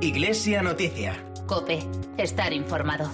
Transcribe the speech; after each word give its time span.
Iglesia 0.00 0.62
Noticia. 0.62 1.24
Cope, 1.48 1.80
estar 2.18 2.52
informado. 2.52 3.10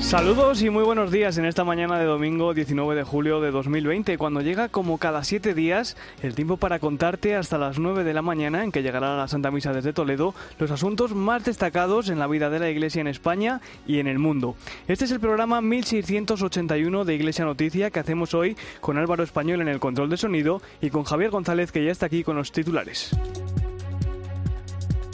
Saludos 0.00 0.60
y 0.62 0.70
muy 0.70 0.82
buenos 0.82 1.12
días 1.12 1.38
en 1.38 1.44
esta 1.44 1.62
mañana 1.62 2.00
de 2.00 2.04
domingo 2.04 2.52
19 2.52 2.96
de 2.96 3.04
julio 3.04 3.40
de 3.40 3.52
2020, 3.52 4.18
cuando 4.18 4.40
llega 4.40 4.68
como 4.68 4.98
cada 4.98 5.22
siete 5.22 5.54
días 5.54 5.96
el 6.20 6.34
tiempo 6.34 6.56
para 6.56 6.80
contarte 6.80 7.36
hasta 7.36 7.58
las 7.58 7.78
9 7.78 8.02
de 8.02 8.12
la 8.12 8.22
mañana 8.22 8.64
en 8.64 8.72
que 8.72 8.82
llegará 8.82 9.16
la 9.16 9.28
Santa 9.28 9.52
Misa 9.52 9.72
desde 9.72 9.92
Toledo 9.92 10.34
los 10.58 10.72
asuntos 10.72 11.14
más 11.14 11.44
destacados 11.44 12.08
en 12.08 12.18
la 12.18 12.26
vida 12.26 12.50
de 12.50 12.58
la 12.58 12.70
Iglesia 12.70 13.02
en 13.02 13.06
España 13.06 13.60
y 13.86 14.00
en 14.00 14.08
el 14.08 14.18
mundo. 14.18 14.56
Este 14.88 15.04
es 15.04 15.12
el 15.12 15.20
programa 15.20 15.60
1681 15.60 17.04
de 17.04 17.14
Iglesia 17.14 17.44
Noticia 17.44 17.90
que 17.90 18.00
hacemos 18.00 18.34
hoy 18.34 18.56
con 18.80 18.98
Álvaro 18.98 19.22
Español 19.22 19.60
en 19.60 19.68
el 19.68 19.78
control 19.78 20.10
de 20.10 20.16
sonido 20.16 20.60
y 20.80 20.90
con 20.90 21.04
Javier 21.04 21.30
González 21.30 21.70
que 21.70 21.84
ya 21.84 21.92
está 21.92 22.06
aquí 22.06 22.24
con 22.24 22.34
los 22.34 22.50
titulares. 22.50 23.16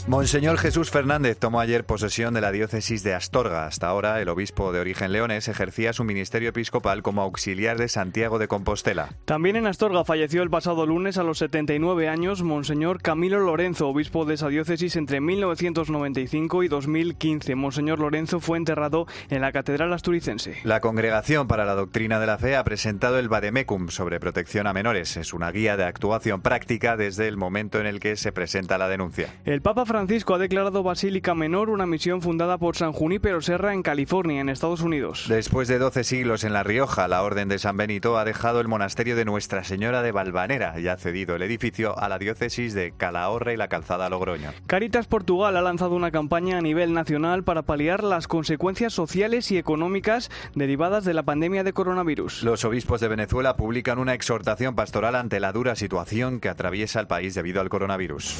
Monseñor 0.07 0.57
Jesús 0.57 0.89
Fernández 0.89 1.37
tomó 1.37 1.59
ayer 1.59 1.85
posesión 1.85 2.33
de 2.33 2.41
la 2.41 2.51
diócesis 2.51 3.03
de 3.03 3.13
Astorga. 3.13 3.67
Hasta 3.67 3.87
ahora, 3.87 4.19
el 4.19 4.29
obispo 4.29 4.71
de 4.71 4.79
origen 4.79 5.11
leones 5.11 5.47
ejercía 5.47 5.93
su 5.93 6.03
ministerio 6.03 6.49
episcopal 6.49 7.03
como 7.03 7.21
auxiliar 7.21 7.77
de 7.77 7.87
Santiago 7.87 8.39
de 8.39 8.47
Compostela. 8.47 9.09
También 9.25 9.57
en 9.57 9.67
Astorga 9.67 10.03
falleció 10.03 10.41
el 10.41 10.49
pasado 10.49 10.87
lunes 10.87 11.19
a 11.19 11.23
los 11.23 11.37
79 11.37 12.09
años 12.09 12.41
Monseñor 12.41 13.01
Camilo 13.01 13.39
Lorenzo, 13.39 13.89
obispo 13.89 14.25
de 14.25 14.33
esa 14.33 14.47
diócesis 14.47 14.95
entre 14.95 15.21
1995 15.21 16.63
y 16.63 16.67
2015. 16.67 17.53
Monseñor 17.53 17.99
Lorenzo 17.99 18.39
fue 18.39 18.57
enterrado 18.57 19.05
en 19.29 19.41
la 19.41 19.51
Catedral 19.51 19.93
Asturicense. 19.93 20.57
La 20.63 20.81
Congregación 20.81 21.47
para 21.47 21.63
la 21.63 21.75
Doctrina 21.75 22.19
de 22.19 22.25
la 22.25 22.39
Fe 22.39 22.55
ha 22.55 22.63
presentado 22.63 23.19
el 23.19 23.29
Vademecum 23.29 23.89
sobre 23.89 24.19
protección 24.19 24.65
a 24.65 24.73
menores. 24.73 25.15
Es 25.15 25.31
una 25.31 25.51
guía 25.51 25.77
de 25.77 25.83
actuación 25.83 26.41
práctica 26.41 26.97
desde 26.97 27.27
el 27.27 27.37
momento 27.37 27.79
en 27.79 27.85
el 27.85 27.99
que 27.99 28.15
se 28.15 28.31
presenta 28.31 28.79
la 28.79 28.89
denuncia. 28.89 29.29
El 29.45 29.61
Papa 29.61 29.85
Francisco 29.91 30.35
ha 30.35 30.37
declarado 30.37 30.83
Basílica 30.83 31.35
Menor 31.35 31.69
una 31.69 31.85
misión 31.85 32.21
fundada 32.21 32.57
por 32.57 32.77
San 32.77 32.93
Junípero 32.93 33.41
Serra 33.41 33.73
en 33.73 33.83
California, 33.83 34.39
en 34.39 34.47
Estados 34.47 34.79
Unidos. 34.79 35.25
Después 35.27 35.67
de 35.67 35.79
12 35.79 36.05
siglos 36.05 36.45
en 36.45 36.53
La 36.53 36.63
Rioja, 36.63 37.09
la 37.09 37.21
Orden 37.23 37.49
de 37.49 37.59
San 37.59 37.75
Benito 37.75 38.17
ha 38.17 38.23
dejado 38.23 38.61
el 38.61 38.69
monasterio 38.69 39.17
de 39.17 39.25
Nuestra 39.25 39.65
Señora 39.65 40.01
de 40.01 40.13
Valvanera 40.13 40.79
y 40.79 40.87
ha 40.87 40.95
cedido 40.95 41.35
el 41.35 41.41
edificio 41.41 41.99
a 41.99 42.07
la 42.07 42.19
diócesis 42.19 42.73
de 42.73 42.93
Calahorra 42.95 43.51
y 43.51 43.57
la 43.57 43.67
Calzada 43.67 44.09
Logroño. 44.09 44.51
Caritas 44.65 45.07
Portugal 45.07 45.57
ha 45.57 45.61
lanzado 45.61 45.93
una 45.93 46.09
campaña 46.09 46.59
a 46.59 46.61
nivel 46.61 46.93
nacional 46.93 47.43
para 47.43 47.63
paliar 47.63 48.01
las 48.05 48.29
consecuencias 48.29 48.93
sociales 48.93 49.51
y 49.51 49.57
económicas 49.57 50.31
derivadas 50.55 51.03
de 51.03 51.13
la 51.13 51.23
pandemia 51.23 51.65
de 51.65 51.73
coronavirus. 51.73 52.43
Los 52.43 52.63
obispos 52.63 53.01
de 53.01 53.09
Venezuela 53.09 53.57
publican 53.57 53.99
una 53.99 54.13
exhortación 54.13 54.73
pastoral 54.73 55.15
ante 55.15 55.41
la 55.41 55.51
dura 55.51 55.75
situación 55.75 56.39
que 56.39 56.47
atraviesa 56.47 57.01
el 57.01 57.07
país 57.07 57.35
debido 57.35 57.59
al 57.59 57.67
coronavirus. 57.67 58.39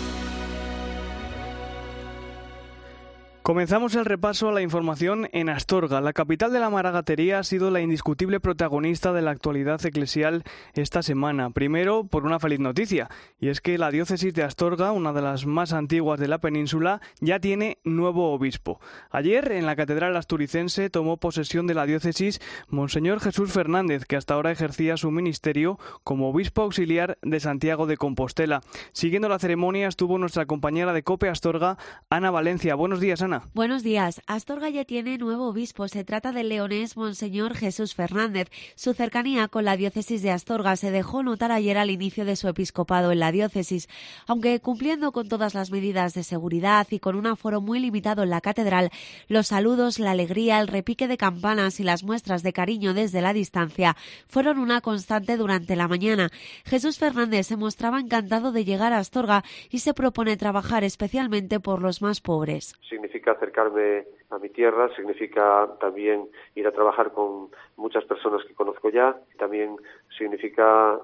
Comenzamos 3.43 3.95
el 3.95 4.05
repaso 4.05 4.49
a 4.49 4.51
la 4.51 4.61
información 4.61 5.27
en 5.33 5.49
Astorga. 5.49 5.99
La 5.99 6.13
capital 6.13 6.53
de 6.53 6.59
la 6.59 6.69
maragatería 6.69 7.39
ha 7.39 7.43
sido 7.43 7.71
la 7.71 7.81
indiscutible 7.81 8.39
protagonista 8.39 9.13
de 9.13 9.23
la 9.23 9.31
actualidad 9.31 9.83
eclesial 9.83 10.43
esta 10.75 11.01
semana. 11.01 11.49
Primero, 11.49 12.03
por 12.03 12.27
una 12.27 12.39
feliz 12.39 12.59
noticia, 12.59 13.09
y 13.39 13.47
es 13.47 13.59
que 13.59 13.79
la 13.79 13.89
diócesis 13.89 14.35
de 14.35 14.43
Astorga, 14.43 14.91
una 14.91 15.11
de 15.11 15.23
las 15.23 15.47
más 15.47 15.73
antiguas 15.73 16.19
de 16.19 16.27
la 16.27 16.37
península, 16.37 17.01
ya 17.19 17.39
tiene 17.39 17.79
nuevo 17.83 18.31
obispo. 18.31 18.79
Ayer, 19.09 19.51
en 19.51 19.65
la 19.65 19.75
catedral 19.75 20.15
asturicense, 20.17 20.91
tomó 20.91 21.17
posesión 21.17 21.65
de 21.65 21.73
la 21.73 21.87
diócesis 21.87 22.41
Monseñor 22.67 23.21
Jesús 23.21 23.51
Fernández, 23.51 24.05
que 24.05 24.17
hasta 24.17 24.35
ahora 24.35 24.51
ejercía 24.51 24.97
su 24.97 25.09
ministerio 25.09 25.79
como 26.03 26.29
obispo 26.29 26.61
auxiliar 26.61 27.17
de 27.23 27.39
Santiago 27.39 27.87
de 27.87 27.97
Compostela. 27.97 28.61
Siguiendo 28.91 29.29
la 29.29 29.39
ceremonia 29.39 29.87
estuvo 29.87 30.19
nuestra 30.19 30.45
compañera 30.45 30.93
de 30.93 31.01
COPE 31.01 31.29
Astorga, 31.29 31.79
Ana 32.11 32.29
Valencia. 32.29 32.75
Buenos 32.75 32.99
días, 32.99 33.23
Ana. 33.23 33.30
Buenos 33.53 33.83
días. 33.83 34.21
Astorga 34.27 34.69
ya 34.69 34.85
tiene 34.85 35.17
nuevo 35.17 35.47
obispo. 35.47 35.87
Se 35.87 36.03
trata 36.03 36.31
del 36.31 36.49
leonés 36.49 36.97
Monseñor 36.97 37.55
Jesús 37.55 37.95
Fernández. 37.95 38.49
Su 38.75 38.93
cercanía 38.93 39.47
con 39.47 39.65
la 39.65 39.77
diócesis 39.77 40.21
de 40.21 40.31
Astorga 40.31 40.75
se 40.75 40.91
dejó 40.91 41.23
notar 41.23 41.51
ayer 41.51 41.77
al 41.77 41.89
inicio 41.89 42.25
de 42.25 42.35
su 42.35 42.47
episcopado 42.47 43.11
en 43.11 43.19
la 43.19 43.31
diócesis. 43.31 43.87
Aunque 44.27 44.59
cumpliendo 44.59 45.11
con 45.11 45.29
todas 45.29 45.53
las 45.53 45.71
medidas 45.71 46.13
de 46.13 46.23
seguridad 46.23 46.87
y 46.89 46.99
con 46.99 47.15
un 47.15 47.27
aforo 47.27 47.61
muy 47.61 47.79
limitado 47.79 48.23
en 48.23 48.29
la 48.29 48.41
catedral, 48.41 48.89
los 49.27 49.47
saludos, 49.47 49.99
la 49.99 50.11
alegría, 50.11 50.59
el 50.59 50.67
repique 50.67 51.07
de 51.07 51.17
campanas 51.17 51.79
y 51.79 51.83
las 51.83 52.03
muestras 52.03 52.43
de 52.43 52.53
cariño 52.53 52.93
desde 52.93 53.21
la 53.21 53.33
distancia 53.33 53.95
fueron 54.27 54.59
una 54.59 54.81
constante 54.81 55.37
durante 55.37 55.75
la 55.75 55.87
mañana. 55.87 56.31
Jesús 56.65 56.97
Fernández 56.97 57.47
se 57.47 57.57
mostraba 57.57 57.99
encantado 57.99 58.51
de 58.51 58.65
llegar 58.65 58.93
a 58.93 58.97
Astorga 58.97 59.43
y 59.69 59.79
se 59.79 59.93
propone 59.93 60.37
trabajar 60.37 60.83
especialmente 60.83 61.59
por 61.59 61.81
los 61.81 62.01
más 62.01 62.21
pobres 62.21 62.75
significa 62.89 63.20
acercarme 63.29 64.05
a 64.29 64.37
mi 64.39 64.49
tierra, 64.49 64.93
significa 64.95 65.69
también 65.79 66.29
ir 66.55 66.67
a 66.67 66.71
trabajar 66.71 67.11
con 67.11 67.49
muchas 67.77 68.05
personas 68.05 68.43
que 68.45 68.53
conozco 68.53 68.89
ya, 68.89 69.17
también 69.37 69.75
significa 70.17 70.99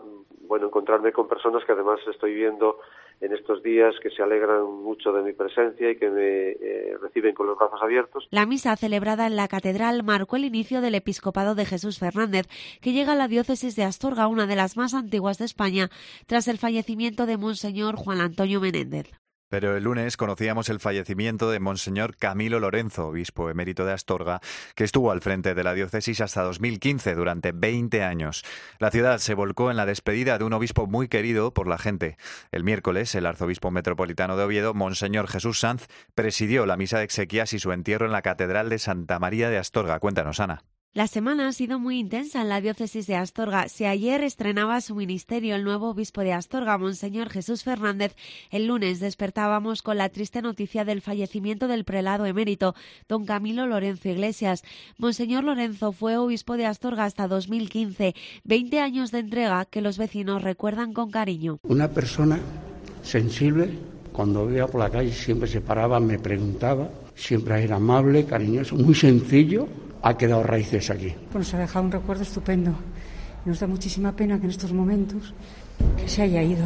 bueno 0.48 0.68
encontrarme 0.68 1.12
con 1.12 1.28
personas 1.28 1.64
que 1.66 1.74
además 1.74 2.00
estoy 2.08 2.34
viendo 2.34 2.80
en 3.20 3.34
estos 3.34 3.64
días 3.64 3.96
que 4.02 4.10
se 4.12 4.22
alegran 4.22 4.64
mucho 4.84 5.12
de 5.12 5.24
mi 5.24 5.34
presencia 5.34 5.90
y 5.90 5.98
que 5.98 6.10
me 6.10 6.50
eh, 6.52 6.98
reciben 7.02 7.34
con 7.34 7.48
los 7.48 7.58
brazos 7.58 7.82
abiertos. 7.82 8.28
La 8.32 8.46
misa 8.46 8.76
celebrada 8.76 9.26
en 9.26 9.36
la 9.36 9.48
catedral 9.48 10.04
marcó 10.04 10.36
el 10.36 10.46
inicio 10.46 10.82
del 10.82 10.96
episcopado 10.96 11.56
de 11.56 11.66
Jesús 11.66 12.00
Fernández, 12.00 12.48
que 12.82 12.94
llega 12.94 13.14
a 13.14 13.16
la 13.16 13.28
diócesis 13.28 13.76
de 13.76 13.84
Astorga, 13.84 14.28
una 14.28 14.46
de 14.46 14.56
las 14.56 14.78
más 14.78 14.94
antiguas 14.94 15.38
de 15.40 15.46
España, 15.46 15.90
tras 16.28 16.48
el 16.48 16.58
fallecimiento 16.58 17.26
de 17.26 17.38
Monseñor 17.38 17.96
Juan 17.96 18.22
Antonio 18.22 18.62
Menéndez. 18.62 19.12
Pero 19.50 19.78
el 19.78 19.84
lunes 19.84 20.18
conocíamos 20.18 20.70
el 20.70 20.80
fallecimiento 20.80 21.50
de 21.50 21.60
Monseñor 21.60 22.18
Camilo 22.18 22.60
Lorenzo, 22.60 23.08
obispo 23.08 23.50
emérito 23.50 23.86
de 23.86 23.94
Astorga, 23.94 24.42
que 24.76 24.84
estuvo 24.84 25.12
al 25.12 25.22
frente 25.22 25.56
de 25.56 25.64
la 25.64 25.74
diócesis 25.74 26.20
hasta 26.22 26.44
2015, 26.44 27.16
durante 27.16 27.52
20 27.54 28.04
años. 28.04 28.44
La 28.80 28.92
ciudad 28.92 29.20
se 29.20 29.34
volcó 29.34 29.72
en 29.72 29.78
la 29.78 29.86
despedida 29.86 30.38
de 30.38 30.44
un 30.44 30.54
obispo 30.54 30.88
muy 30.88 31.08
querido 31.08 31.54
por 31.54 31.68
la 31.68 31.78
gente. 31.78 32.18
El 32.52 32.64
miércoles, 32.64 33.16
el 33.16 33.26
arzobispo 33.26 33.72
metropolitano 33.72 34.36
de 34.36 34.44
Oviedo, 34.44 34.74
Monseñor 34.74 35.28
Jesús 35.28 35.60
Sanz, 35.60 35.88
presidió 36.14 36.66
la 36.66 36.78
misa 36.78 36.98
de 36.98 37.06
exequias 37.06 37.54
y 37.54 37.60
su 37.60 37.72
entierro 37.72 38.06
en 38.06 38.12
la 38.12 38.22
Catedral 38.22 38.70
de 38.70 38.80
Santa 38.80 39.20
María 39.20 39.50
de 39.50 39.58
Astorga. 39.58 40.00
Cuéntanos, 40.00 40.40
Ana. 40.40 40.64
La 40.94 41.06
semana 41.06 41.48
ha 41.48 41.54
sido 41.54 41.78
muy 41.78 42.00
intensa 42.00 42.42
en 42.42 42.50
la 42.50 42.60
diócesis 42.60 43.06
de 43.06 43.16
Astorga. 43.16 43.70
Si 43.70 43.86
ayer 43.86 44.24
estrenaba 44.24 44.82
su 44.82 44.96
ministerio 44.96 45.56
el 45.56 45.64
nuevo 45.64 45.90
obispo 45.90 46.22
de 46.22 46.34
Astorga, 46.34 46.80
Monseñor 46.80 47.30
Jesús 47.30 47.64
Fernández, 47.64 48.16
el 48.50 48.66
lunes 48.66 49.00
despertábamos 49.00 49.84
con 49.84 49.98
la 49.98 50.10
triste 50.10 50.42
noticia 50.42 50.86
del 50.86 51.02
fallecimiento 51.02 51.68
del 51.68 51.84
prelado 51.84 52.26
emérito, 52.26 52.74
don 53.08 53.26
Camilo 53.26 53.68
Lorenzo 53.68 54.10
Iglesias. 54.10 54.64
Monseñor 54.98 55.44
Lorenzo 55.44 55.92
fue 55.92 56.18
obispo 56.18 56.58
de 56.58 56.66
Astorga 56.66 57.06
hasta 57.06 57.28
2015, 57.28 58.16
20 58.44 58.80
años 58.80 59.12
de 59.12 59.20
entrega 59.20 59.66
que 59.66 59.82
los 59.82 60.00
vecinos 60.00 60.42
recuerdan 60.42 60.94
con 60.94 61.12
cariño. 61.12 61.60
Una 61.62 61.90
persona 61.90 62.40
sensible, 63.04 63.70
cuando 64.12 64.48
veía 64.48 64.66
por 64.66 64.82
la 64.82 64.90
calle 64.90 65.12
siempre 65.12 65.48
se 65.48 65.62
paraba, 65.62 66.00
me 66.00 66.18
preguntaba, 66.18 66.90
siempre 67.14 67.64
era 67.64 67.76
amable, 67.76 68.26
cariñoso, 68.26 68.76
muy 68.76 68.96
sencillo 68.96 69.68
ha 70.02 70.18
quedado 70.18 70.44
raíces 70.44 70.90
aquí. 70.90 71.14
Bueno, 71.32 71.46
se 71.46 71.56
ha 71.56 71.60
dejado 71.60 71.86
un 71.86 71.92
recuerdo 71.92 72.24
estupendo. 72.24 72.76
Nos 73.46 73.60
da 73.60 73.68
muchísima 73.68 74.16
pena 74.16 74.40
que 74.40 74.46
en 74.46 74.52
estos 74.52 74.74
momentos 74.74 75.34
que 75.98 76.08
se 76.08 76.24
haya 76.24 76.44
ido. 76.44 76.66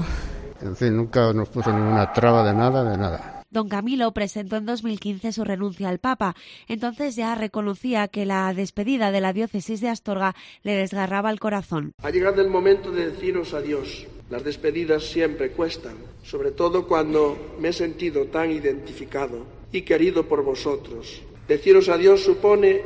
En 0.62 0.76
fin, 0.76 0.96
nunca 0.96 1.34
nos 1.34 1.50
puso 1.50 1.72
ninguna 1.72 2.12
traba 2.14 2.44
de 2.44 2.54
nada, 2.54 2.84
de 2.84 2.98
nada. 2.98 3.42
Don 3.52 3.68
Camilo 3.68 4.14
presentó 4.14 4.56
en 4.56 4.66
2015 4.66 5.34
su 5.34 5.44
renuncia 5.44 5.90
al 5.90 6.00
Papa. 6.00 6.36
Entonces 6.70 7.18
ya 7.18 7.36
reconocía 7.36 8.08
que 8.08 8.26
la 8.26 8.54
despedida 8.54 9.12
de 9.12 9.20
la 9.20 9.34
diócesis 9.34 9.82
de 9.82 9.90
Astorga 9.90 10.36
le 10.64 10.76
desgarraba 10.76 11.30
el 11.32 11.40
corazón. 11.40 11.94
Ha 12.02 12.12
llegado 12.12 12.42
el 12.42 12.50
momento 12.50 12.92
de 12.92 13.12
deciros 13.12 13.54
adiós. 13.54 14.08
Las 14.30 14.46
despedidas 14.46 15.04
siempre 15.04 15.52
cuestan, 15.52 15.98
sobre 16.24 16.52
todo 16.52 16.88
cuando 16.88 17.56
me 17.60 17.70
he 17.70 17.74
sentido 17.74 18.28
tan 18.28 18.52
identificado 18.52 19.46
y 19.74 19.82
querido 19.82 20.30
por 20.30 20.46
vosotros. 20.46 21.22
Deciros 21.50 21.90
adiós 21.90 22.24
supone 22.24 22.82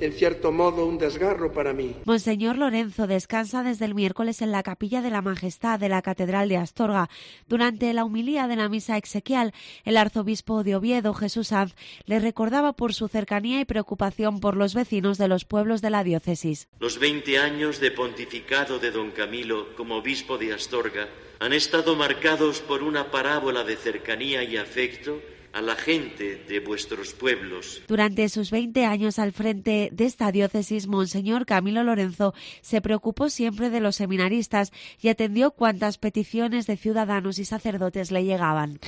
en 0.00 0.12
cierto 0.12 0.52
modo, 0.52 0.86
un 0.86 0.98
desgarro 0.98 1.52
para 1.52 1.72
mí. 1.72 1.94
Monseñor 2.04 2.56
Lorenzo 2.56 3.06
descansa 3.06 3.62
desde 3.62 3.84
el 3.84 3.94
miércoles 3.94 4.42
en 4.42 4.52
la 4.52 4.62
capilla 4.62 5.02
de 5.02 5.10
la 5.10 5.22
Majestad 5.22 5.80
de 5.80 5.88
la 5.88 6.02
Catedral 6.02 6.48
de 6.48 6.56
Astorga. 6.56 7.08
Durante 7.48 7.92
la 7.92 8.04
humilía 8.04 8.46
de 8.48 8.56
la 8.56 8.68
misa 8.68 8.96
exequial, 8.96 9.52
el 9.84 9.96
arzobispo 9.96 10.62
de 10.64 10.76
Oviedo, 10.76 11.14
Jesús 11.14 11.48
Sanz, 11.48 11.74
le 12.06 12.20
recordaba 12.20 12.72
por 12.72 12.94
su 12.94 13.08
cercanía 13.08 13.60
y 13.60 13.64
preocupación 13.64 14.40
por 14.40 14.56
los 14.56 14.74
vecinos 14.74 15.18
de 15.18 15.28
los 15.28 15.44
pueblos 15.44 15.82
de 15.82 15.90
la 15.90 16.04
diócesis. 16.04 16.68
Los 16.78 16.98
20 16.98 17.38
años 17.38 17.80
de 17.80 17.90
pontificado 17.90 18.78
de 18.78 18.90
don 18.90 19.10
Camilo 19.10 19.74
como 19.76 19.96
obispo 19.96 20.38
de 20.38 20.52
Astorga 20.52 21.08
han 21.40 21.52
estado 21.52 21.94
marcados 21.94 22.60
por 22.60 22.82
una 22.82 23.10
parábola 23.10 23.64
de 23.64 23.76
cercanía 23.76 24.42
y 24.42 24.56
afecto 24.56 25.20
a 25.58 25.60
la 25.60 25.74
gente 25.74 26.44
de 26.48 26.60
vuestros 26.60 27.14
pueblos. 27.14 27.82
Durante 27.88 28.28
sus 28.28 28.52
20 28.52 28.84
años 28.84 29.18
al 29.18 29.32
frente 29.32 29.90
de 29.92 30.04
esta 30.04 30.30
diócesis, 30.30 30.86
Monseñor 30.86 31.46
Camilo 31.46 31.82
Lorenzo 31.82 32.32
se 32.60 32.80
preocupó 32.80 33.28
siempre 33.28 33.68
de 33.68 33.80
los 33.80 33.96
seminaristas 33.96 34.70
y 35.00 35.08
atendió 35.08 35.50
cuantas 35.50 35.98
peticiones 35.98 36.68
de 36.68 36.76
ciudadanos 36.76 37.40
y 37.40 37.44
sacerdotes 37.44 38.12
le 38.12 38.22
llegaban. 38.22 38.78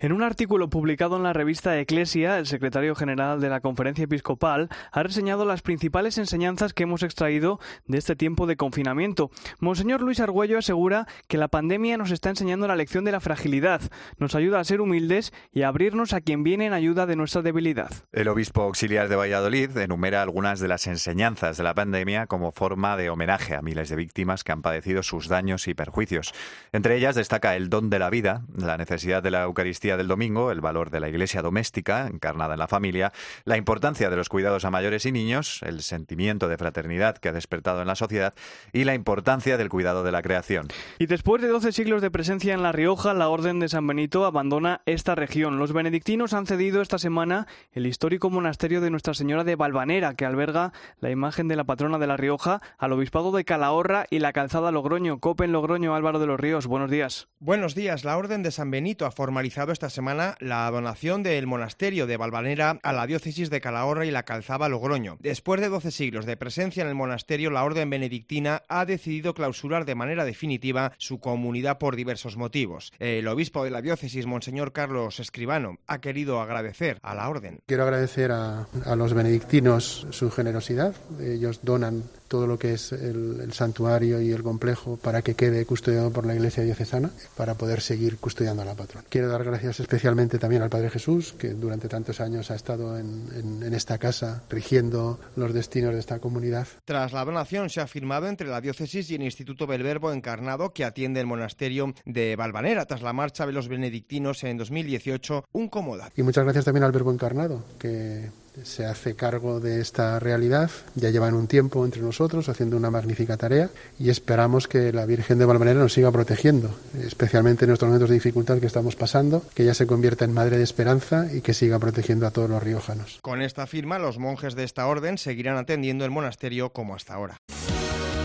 En 0.00 0.12
un 0.12 0.22
artículo 0.22 0.68
publicado 0.68 1.16
en 1.16 1.22
la 1.22 1.32
revista 1.32 1.80
Eclesia, 1.80 2.38
el 2.38 2.46
secretario 2.46 2.94
general 2.94 3.40
de 3.40 3.48
la 3.48 3.60
Conferencia 3.60 4.04
Episcopal 4.04 4.68
ha 4.92 5.02
reseñado 5.02 5.46
las 5.46 5.62
principales 5.62 6.18
enseñanzas 6.18 6.74
que 6.74 6.82
hemos 6.82 7.02
extraído 7.02 7.58
de 7.86 7.96
este 7.96 8.16
tiempo 8.16 8.46
de 8.46 8.56
confinamiento. 8.56 9.30
Monseñor 9.60 10.02
Luis 10.02 10.20
Argüello 10.20 10.58
asegura 10.58 11.08
que 11.26 11.38
la 11.38 11.48
pandemia 11.48 11.96
nos 11.96 12.10
está 12.10 12.28
enseñando 12.28 12.68
la 12.68 12.76
lección 12.76 13.04
de 13.06 13.12
la 13.12 13.20
fragilidad, 13.20 13.80
nos 14.18 14.34
ayuda 14.34 14.60
a 14.60 14.64
ser 14.64 14.82
humildes 14.82 15.32
y 15.52 15.62
a 15.62 15.68
abrirnos 15.68 16.12
a 16.12 16.17
quien 16.20 16.42
viene 16.42 16.66
en 16.66 16.72
ayuda 16.72 17.06
de 17.06 17.16
nuestra 17.16 17.42
debilidad. 17.42 17.90
El 18.12 18.28
obispo 18.28 18.62
auxiliar 18.62 19.08
de 19.08 19.16
Valladolid 19.16 19.76
enumera 19.76 20.22
algunas 20.22 20.60
de 20.60 20.68
las 20.68 20.86
enseñanzas 20.86 21.56
de 21.56 21.64
la 21.64 21.74
pandemia 21.74 22.26
como 22.26 22.52
forma 22.52 22.96
de 22.96 23.10
homenaje 23.10 23.54
a 23.54 23.62
miles 23.62 23.88
de 23.88 23.96
víctimas 23.96 24.44
que 24.44 24.52
han 24.52 24.62
padecido 24.62 25.02
sus 25.02 25.28
daños 25.28 25.68
y 25.68 25.74
perjuicios. 25.74 26.32
Entre 26.72 26.96
ellas 26.96 27.14
destaca 27.14 27.56
el 27.56 27.68
don 27.68 27.90
de 27.90 27.98
la 27.98 28.10
vida, 28.10 28.42
la 28.56 28.76
necesidad 28.76 29.22
de 29.22 29.30
la 29.30 29.42
Eucaristía 29.42 29.96
del 29.96 30.08
domingo, 30.08 30.50
el 30.50 30.60
valor 30.60 30.90
de 30.90 31.00
la 31.00 31.08
iglesia 31.08 31.42
doméstica, 31.42 32.06
encarnada 32.06 32.54
en 32.54 32.60
la 32.60 32.68
familia, 32.68 33.12
la 33.44 33.56
importancia 33.56 34.10
de 34.10 34.16
los 34.16 34.28
cuidados 34.28 34.64
a 34.64 34.70
mayores 34.70 35.06
y 35.06 35.12
niños, 35.12 35.60
el 35.62 35.82
sentimiento 35.82 36.48
de 36.48 36.58
fraternidad 36.58 37.18
que 37.18 37.28
ha 37.28 37.32
despertado 37.32 37.80
en 37.80 37.86
la 37.88 37.94
sociedad 37.94 38.34
y 38.72 38.84
la 38.84 38.94
importancia 38.94 39.56
del 39.56 39.68
cuidado 39.68 40.02
de 40.02 40.12
la 40.12 40.22
creación. 40.22 40.68
Y 40.98 41.06
después 41.06 41.42
de 41.42 41.48
12 41.48 41.72
siglos 41.72 42.02
de 42.02 42.10
presencia 42.10 42.54
en 42.54 42.62
La 42.62 42.72
Rioja, 42.72 43.14
la 43.14 43.28
Orden 43.28 43.60
de 43.60 43.68
San 43.68 43.86
Benito 43.86 44.24
abandona 44.24 44.80
esta 44.86 45.14
región. 45.14 45.58
Los 45.58 45.72
benedictinos 45.72 45.97
han 46.32 46.46
cedido 46.46 46.80
esta 46.80 46.98
semana 46.98 47.46
el 47.72 47.86
histórico 47.86 48.30
monasterio 48.30 48.80
de 48.80 48.90
Nuestra 48.90 49.14
Señora 49.14 49.44
de 49.44 49.56
Valvanera, 49.56 50.14
que 50.14 50.24
alberga 50.24 50.72
la 51.00 51.10
imagen 51.10 51.48
de 51.48 51.56
la 51.56 51.64
patrona 51.64 51.98
de 51.98 52.06
La 52.06 52.16
Rioja, 52.16 52.60
al 52.78 52.92
obispado 52.92 53.32
de 53.32 53.44
Calahorra 53.44 54.06
y 54.10 54.20
la 54.20 54.32
calzada 54.32 54.70
Logroño. 54.70 55.18
Copen 55.18 55.52
Logroño, 55.52 55.94
Álvaro 55.94 56.18
de 56.18 56.26
los 56.26 56.38
Ríos. 56.38 56.66
Buenos 56.66 56.90
días. 56.90 57.28
Buenos 57.40 57.74
días. 57.74 58.04
La 58.04 58.16
Orden 58.16 58.42
de 58.42 58.50
San 58.50 58.70
Benito 58.70 59.06
ha 59.06 59.10
formalizado 59.10 59.72
esta 59.72 59.90
semana 59.90 60.36
la 60.40 60.70
donación 60.70 61.22
del 61.22 61.46
monasterio 61.46 62.06
de 62.06 62.16
Valvanera 62.16 62.78
a 62.82 62.92
la 62.92 63.06
diócesis 63.06 63.50
de 63.50 63.60
Calahorra 63.60 64.06
y 64.06 64.10
la 64.10 64.24
calzada 64.24 64.68
Logroño. 64.68 65.16
Después 65.20 65.60
de 65.60 65.68
12 65.68 65.90
siglos 65.90 66.26
de 66.26 66.36
presencia 66.36 66.82
en 66.82 66.88
el 66.88 66.94
monasterio, 66.94 67.50
la 67.50 67.64
Orden 67.64 67.90
benedictina 67.90 68.62
ha 68.68 68.84
decidido 68.84 69.34
clausurar 69.34 69.84
de 69.84 69.94
manera 69.94 70.24
definitiva 70.24 70.92
su 70.98 71.18
comunidad 71.20 71.78
por 71.78 71.96
diversos 71.96 72.36
motivos. 72.36 72.92
El 72.98 73.28
obispo 73.28 73.64
de 73.64 73.70
la 73.70 73.82
diócesis, 73.82 74.26
Monseñor 74.26 74.72
Carlos 74.72 75.20
Escribano, 75.20 75.78
ha 75.88 75.98
querido 75.98 76.40
agradecer 76.40 76.98
a 77.02 77.14
la 77.14 77.28
Orden. 77.28 77.60
Quiero 77.66 77.82
agradecer 77.82 78.30
a, 78.30 78.66
a 78.84 78.96
los 78.96 79.14
benedictinos 79.14 80.06
su 80.10 80.30
generosidad. 80.30 80.94
Ellos 81.18 81.60
donan 81.62 82.04
todo 82.28 82.46
lo 82.46 82.58
que 82.58 82.74
es 82.74 82.92
el, 82.92 83.40
el, 83.42 83.52
santuario 83.52 84.20
y 84.20 84.30
el 84.30 84.42
complejo 84.42 84.96
para 84.96 85.22
que 85.22 85.34
quede 85.34 85.64
custodiado 85.64 86.10
por 86.10 86.26
la 86.26 86.34
Iglesia 86.34 86.62
diocesana, 86.62 87.10
para 87.36 87.54
poder 87.54 87.80
seguir 87.80 88.18
custodiando 88.18 88.62
a 88.62 88.64
la 88.64 88.74
patrona. 88.74 89.06
Quiero 89.08 89.28
dar 89.28 89.44
gracias 89.44 89.80
especialmente 89.80 90.38
también 90.38 90.62
al 90.62 90.70
Padre 90.70 90.90
Jesús, 90.90 91.34
que 91.38 91.50
durante 91.50 91.88
tantos 91.88 92.20
años 92.20 92.50
ha 92.50 92.54
estado 92.54 92.98
en, 92.98 93.28
en, 93.34 93.62
en 93.62 93.74
esta 93.74 93.98
casa 93.98 94.42
rigiendo 94.50 95.18
los 95.36 95.52
destinos 95.52 95.94
de 95.94 96.00
esta 96.00 96.18
comunidad. 96.18 96.68
Tras 96.84 97.12
la 97.12 97.24
donación 97.24 97.70
se 97.70 97.80
ha 97.80 97.86
firmado 97.86 98.28
entre 98.28 98.48
la 98.48 98.60
diócesis 98.60 99.10
y 99.10 99.14
el 99.14 99.22
Instituto 99.22 99.66
Belverbo 99.66 100.12
Encarnado, 100.12 100.72
que 100.72 100.84
atiende 100.84 101.20
el 101.20 101.26
monasterio 101.26 101.94
de 102.04 102.36
Valvanera, 102.36 102.86
tras 102.86 103.02
la 103.02 103.12
marcha 103.12 103.46
de 103.46 103.52
los 103.52 103.68
benedictinos 103.68 104.44
en 104.44 104.56
2018, 104.56 105.44
un 105.52 105.68
comodato. 105.68 106.12
Y 106.16 106.22
muchas 106.22 106.44
gracias 106.44 106.64
también 106.64 106.84
al 106.84 106.92
Verbo 106.92 107.12
Encarnado, 107.12 107.64
que 107.78 108.30
se 108.64 108.86
hace 108.86 109.14
cargo 109.14 109.60
de 109.60 109.80
esta 109.80 110.18
realidad. 110.18 110.70
Ya 110.94 111.10
llevan 111.10 111.34
un 111.34 111.46
tiempo 111.46 111.84
entre 111.84 112.02
nosotros 112.02 112.48
haciendo 112.48 112.76
una 112.76 112.90
magnífica 112.90 113.36
tarea 113.36 113.70
y 113.98 114.10
esperamos 114.10 114.68
que 114.68 114.92
la 114.92 115.06
Virgen 115.06 115.38
de 115.38 115.44
Valvanera 115.44 115.80
nos 115.80 115.92
siga 115.92 116.10
protegiendo, 116.10 116.74
especialmente 117.02 117.64
en 117.64 117.72
estos 117.72 117.88
momentos 117.88 118.08
de 118.08 118.14
dificultad 118.14 118.58
que 118.58 118.66
estamos 118.66 118.96
pasando, 118.96 119.42
que 119.54 119.62
ella 119.62 119.74
se 119.74 119.86
convierta 119.86 120.24
en 120.24 120.32
madre 120.32 120.58
de 120.58 120.64
esperanza 120.64 121.26
y 121.32 121.40
que 121.40 121.54
siga 121.54 121.78
protegiendo 121.78 122.26
a 122.26 122.30
todos 122.30 122.50
los 122.50 122.62
riojanos. 122.62 123.18
Con 123.22 123.42
esta 123.42 123.66
firma, 123.66 123.98
los 123.98 124.18
monjes 124.18 124.54
de 124.54 124.64
esta 124.64 124.86
orden 124.86 125.18
seguirán 125.18 125.56
atendiendo 125.56 126.04
el 126.04 126.10
monasterio 126.10 126.70
como 126.70 126.94
hasta 126.94 127.14
ahora. 127.14 127.36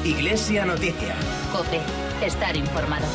Iglesia 0.04 0.66
Noticia. 0.66 1.16
Cope, 1.52 1.80
estar 2.26 2.56
informado. 2.58 3.06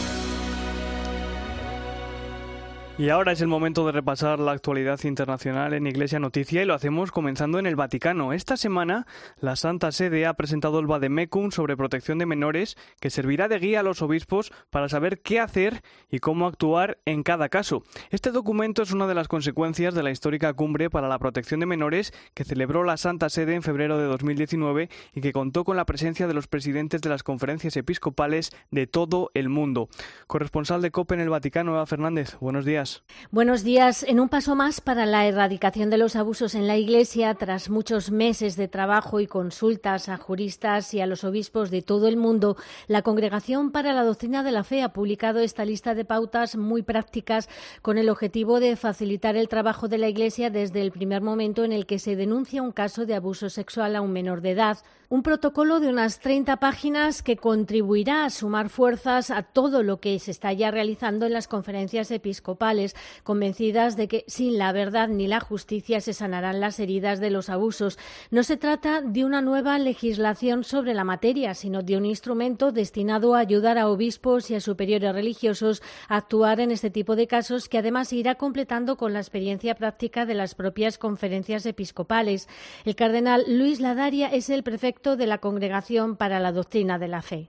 Y 2.99 3.11
ahora 3.11 3.31
es 3.31 3.41
el 3.41 3.47
momento 3.47 3.87
de 3.87 3.93
repasar 3.93 4.41
la 4.41 4.50
actualidad 4.50 4.99
internacional 5.05 5.73
en 5.73 5.87
Iglesia 5.87 6.19
Noticia 6.19 6.62
y 6.62 6.65
lo 6.65 6.75
hacemos 6.75 7.12
comenzando 7.12 7.61
en 7.61 7.67
el 7.67 7.77
Vaticano. 7.77 8.33
Esta 8.33 8.56
semana 8.56 9.06
la 9.39 9.55
Santa 9.55 9.93
Sede 9.93 10.27
ha 10.27 10.35
presentado 10.35 10.81
el 10.81 10.89
Vademecum 10.89 11.53
sobre 11.53 11.77
protección 11.77 12.19
de 12.19 12.27
menores 12.27 12.77
que 12.99 13.11
servirá 13.11 13.47
de 13.47 13.61
guía 13.61 13.81
a 13.81 13.83
los 13.85 14.03
obispos 14.03 14.50
para 14.71 14.89
saber 14.89 15.21
qué 15.21 15.39
hacer 15.39 15.83
y 16.11 16.19
cómo 16.19 16.49
actuar 16.49 16.99
en 17.05 17.23
cada 17.23 17.49
caso. 17.49 17.85
Este 18.11 18.33
documento 18.33 18.83
es 18.83 18.91
una 18.91 19.06
de 19.06 19.15
las 19.15 19.29
consecuencias 19.29 19.95
de 19.95 20.03
la 20.03 20.11
histórica 20.11 20.53
cumbre 20.55 20.91
para 20.91 21.06
la 21.06 21.21
protección 21.21 21.61
de 21.61 21.67
menores 21.67 22.12
que 22.35 22.43
celebró 22.43 22.83
la 22.83 22.97
Santa 22.97 23.29
Sede 23.29 23.55
en 23.55 23.62
febrero 23.62 23.97
de 23.97 24.06
2019 24.06 24.91
y 25.15 25.21
que 25.21 25.33
contó 25.33 25.62
con 25.62 25.77
la 25.77 25.87
presencia 25.87 26.27
de 26.27 26.35
los 26.35 26.49
presidentes 26.49 27.00
de 27.00 27.11
las 27.11 27.23
conferencias 27.23 27.77
episcopales 27.77 28.50
de 28.73 28.89
todo 28.89 29.31
el 29.35 29.50
mundo. 29.50 29.89
Corresponsal 30.27 30.83
de 30.83 30.91
COPE 30.91 31.15
en 31.15 31.21
el 31.21 31.31
Vaticano, 31.31 31.75
Eva 31.75 31.87
Fernández. 31.87 32.37
Buenos 32.41 32.65
días. 32.65 32.88
Buenos 33.31 33.64
días. 33.64 34.05
En 34.05 34.20
un 34.20 34.29
paso 34.29 34.55
más 34.55 34.81
para 34.81 35.05
la 35.05 35.26
erradicación 35.26 35.90
de 35.90 35.99
los 35.99 36.17
abusos 36.17 36.55
en 36.55 36.67
la 36.67 36.76
Iglesia, 36.76 37.35
tras 37.35 37.69
muchos 37.69 38.11
meses 38.11 38.56
de 38.56 38.69
trabajo 38.69 39.20
y 39.20 39.26
consultas 39.26 40.08
a 40.08 40.17
juristas 40.17 40.94
y 40.94 41.00
a 41.00 41.06
los 41.06 41.25
obispos 41.25 41.70
de 41.70 41.82
todo 41.82 42.08
el 42.08 42.17
mundo, 42.17 42.56
la 42.87 43.02
Congregación 43.02 43.70
para 43.70 43.93
la 43.93 44.05
Doctrina 44.05 44.43
de 44.43 44.52
la 44.52 44.64
Fe 44.64 44.82
ha 44.82 44.93
publicado 44.93 45.40
esta 45.40 45.64
lista 45.64 45.94
de 45.94 46.05
pautas 46.05 46.56
muy 46.56 46.82
prácticas 46.82 47.49
con 47.82 47.99
el 47.99 48.08
objetivo 48.08 48.61
de 48.61 48.76
facilitar 48.76 49.37
el 49.37 49.49
trabajo 49.49 49.88
de 49.88 49.99
la 49.99 50.08
Iglesia 50.08 50.50
desde 50.50 50.81
el 50.81 50.93
primer 50.93 51.20
momento 51.20 51.64
en 51.64 51.73
el 51.73 51.87
que 51.87 51.99
se 51.99 52.17
denuncia 52.17 52.62
un 52.62 52.73
caso 52.73 53.05
de 53.05 53.14
abuso 53.14 53.50
sexual 53.50 53.96
a 53.96 54.00
un 54.00 54.12
menor 54.12 54.40
de 54.40 54.52
edad. 54.52 54.79
Un 55.10 55.22
protocolo 55.22 55.81
de 55.81 55.88
unas 55.88 56.20
30 56.20 56.58
páginas 56.58 57.22
que 57.22 57.38
contribuirá 57.38 58.26
a 58.26 58.31
sumar 58.31 58.69
fuerzas 58.69 59.31
a 59.31 59.43
todo 59.43 59.82
lo 59.82 60.00
que 60.00 60.19
se 60.19 60.31
está 60.31 60.52
ya 60.52 60.70
realizando 60.70 61.25
en 61.25 61.32
las 61.32 61.49
conferencias 61.49 62.10
episcopales, 62.10 62.94
convencidas 63.25 63.96
de 63.96 64.06
que 64.06 64.25
sin 64.26 64.58
la 64.58 64.70
verdad 64.70 65.08
ni 65.08 65.26
la 65.26 65.40
justicia 65.40 66.02
se 66.02 66.12
sanarán 66.12 66.60
las 66.60 66.78
heridas 66.78 67.20
de 67.20 67.31
los 67.31 67.49
abusos. 67.49 67.99
No 68.31 68.43
se 68.43 68.58
trata 68.58 69.00
de 69.00 69.25
una 69.25 69.40
nueva 69.40 69.78
legislación 69.78 70.62
sobre 70.62 70.93
la 70.93 71.05
materia, 71.05 71.54
sino 71.54 71.82
de 71.82 71.96
un 71.96 72.04
instrumento 72.04 72.70
destinado 72.70 73.34
a 73.34 73.38
ayudar 73.38 73.78
a 73.78 73.88
obispos 73.88 74.50
y 74.50 74.56
a 74.56 74.61
superiores 74.61 75.14
religiosos 75.14 75.82
a 76.08 76.19
actuar 76.19 76.61
en 76.61 76.70
este 76.70 76.90
tipo 76.90 77.16
de 77.16 77.26
casos 77.26 77.71
que 77.71 77.78
además 77.78 78.12
irá 78.12 78.35
completando 78.35 78.99
con 78.99 79.14
la 79.14 79.21
experiencia 79.21 79.75
práctica 79.75 80.26
de 80.26 80.35
las 80.35 80.54
propias 80.54 80.99
conferencias 80.99 81.64
episcopales. 81.64 82.47
El 82.85 82.94
cardenal 82.94 83.47
Luis 83.49 83.80
Ladaria 83.80 84.28
es 84.28 84.50
el 84.50 84.62
prefecto 84.62 84.98
de 85.02 85.26
la 85.26 85.38
Congregación 85.38 86.17
para 86.17 86.40
la 86.40 86.52
Doctrina 86.52 86.99
de 86.99 87.09
la 87.09 87.23
Fe. 87.23 87.49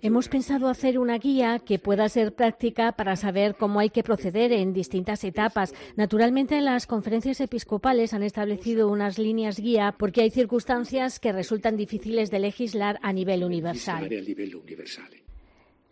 Hemos 0.00 0.28
pensado 0.28 0.68
hacer 0.68 0.98
una 0.98 1.18
guía 1.18 1.58
que 1.58 1.78
pueda 1.78 2.08
ser 2.08 2.34
práctica 2.34 2.92
para 2.92 3.16
saber 3.16 3.56
cómo 3.56 3.80
hay 3.80 3.90
que 3.90 4.02
proceder 4.02 4.52
en 4.52 4.72
distintas 4.72 5.22
etapas. 5.24 5.74
Naturalmente, 5.96 6.60
las 6.60 6.86
conferencias 6.86 7.40
episcopales 7.40 8.14
han 8.14 8.22
establecido 8.22 8.88
unas 8.88 9.18
líneas 9.18 9.58
guía 9.58 9.94
porque 9.98 10.22
hay 10.22 10.30
circunstancias 10.30 11.18
que 11.18 11.32
resultan 11.32 11.76
difíciles 11.76 12.30
de 12.30 12.38
legislar 12.38 12.98
a 13.02 13.12
nivel 13.12 13.44
universal. 13.44 14.08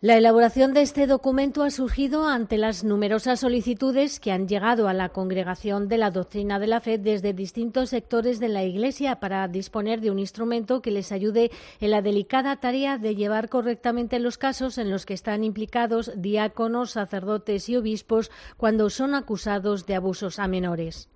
La 0.05 0.17
elaboración 0.17 0.75
de 0.75 0.83
este 0.83 1.07
documento 1.07 1.63
ha 1.63 1.71
surgido 1.71 2.27
ante 2.27 2.59
las 2.59 2.83
numerosas 2.83 3.39
solicitudes 3.39 4.19
que 4.19 4.31
han 4.31 4.47
llegado 4.47 4.87
a 4.87 4.93
la 4.93 5.09
Congregación 5.09 5.87
de 5.87 5.97
la 5.97 6.11
Doctrina 6.11 6.59
de 6.59 6.67
la 6.67 6.79
Fe 6.79 6.99
desde 6.99 7.33
distintos 7.33 7.89
sectores 7.89 8.39
de 8.39 8.47
la 8.47 8.63
Iglesia 8.63 9.15
para 9.15 9.47
disponer 9.47 10.01
de 10.01 10.11
un 10.11 10.19
instrumento 10.19 10.83
que 10.83 10.91
les 10.91 11.11
ayude 11.11 11.49
en 11.79 11.89
la 11.89 12.03
delicada 12.03 12.57
tarea 12.57 12.99
de 12.99 13.15
llevar 13.15 13.49
correctamente 13.49 14.19
los 14.19 14.37
casos 14.37 14.77
en 14.77 14.91
los 14.91 15.07
que 15.07 15.15
están 15.15 15.43
implicados 15.43 16.11
diáconos, 16.15 16.91
sacerdotes 16.91 17.67
y 17.67 17.75
obispos 17.75 18.29
cuando 18.57 18.91
son 18.91 19.15
acusados 19.15 19.87
de 19.87 19.95
abusos 19.95 20.37
a 20.37 20.47
menores. 20.47 21.09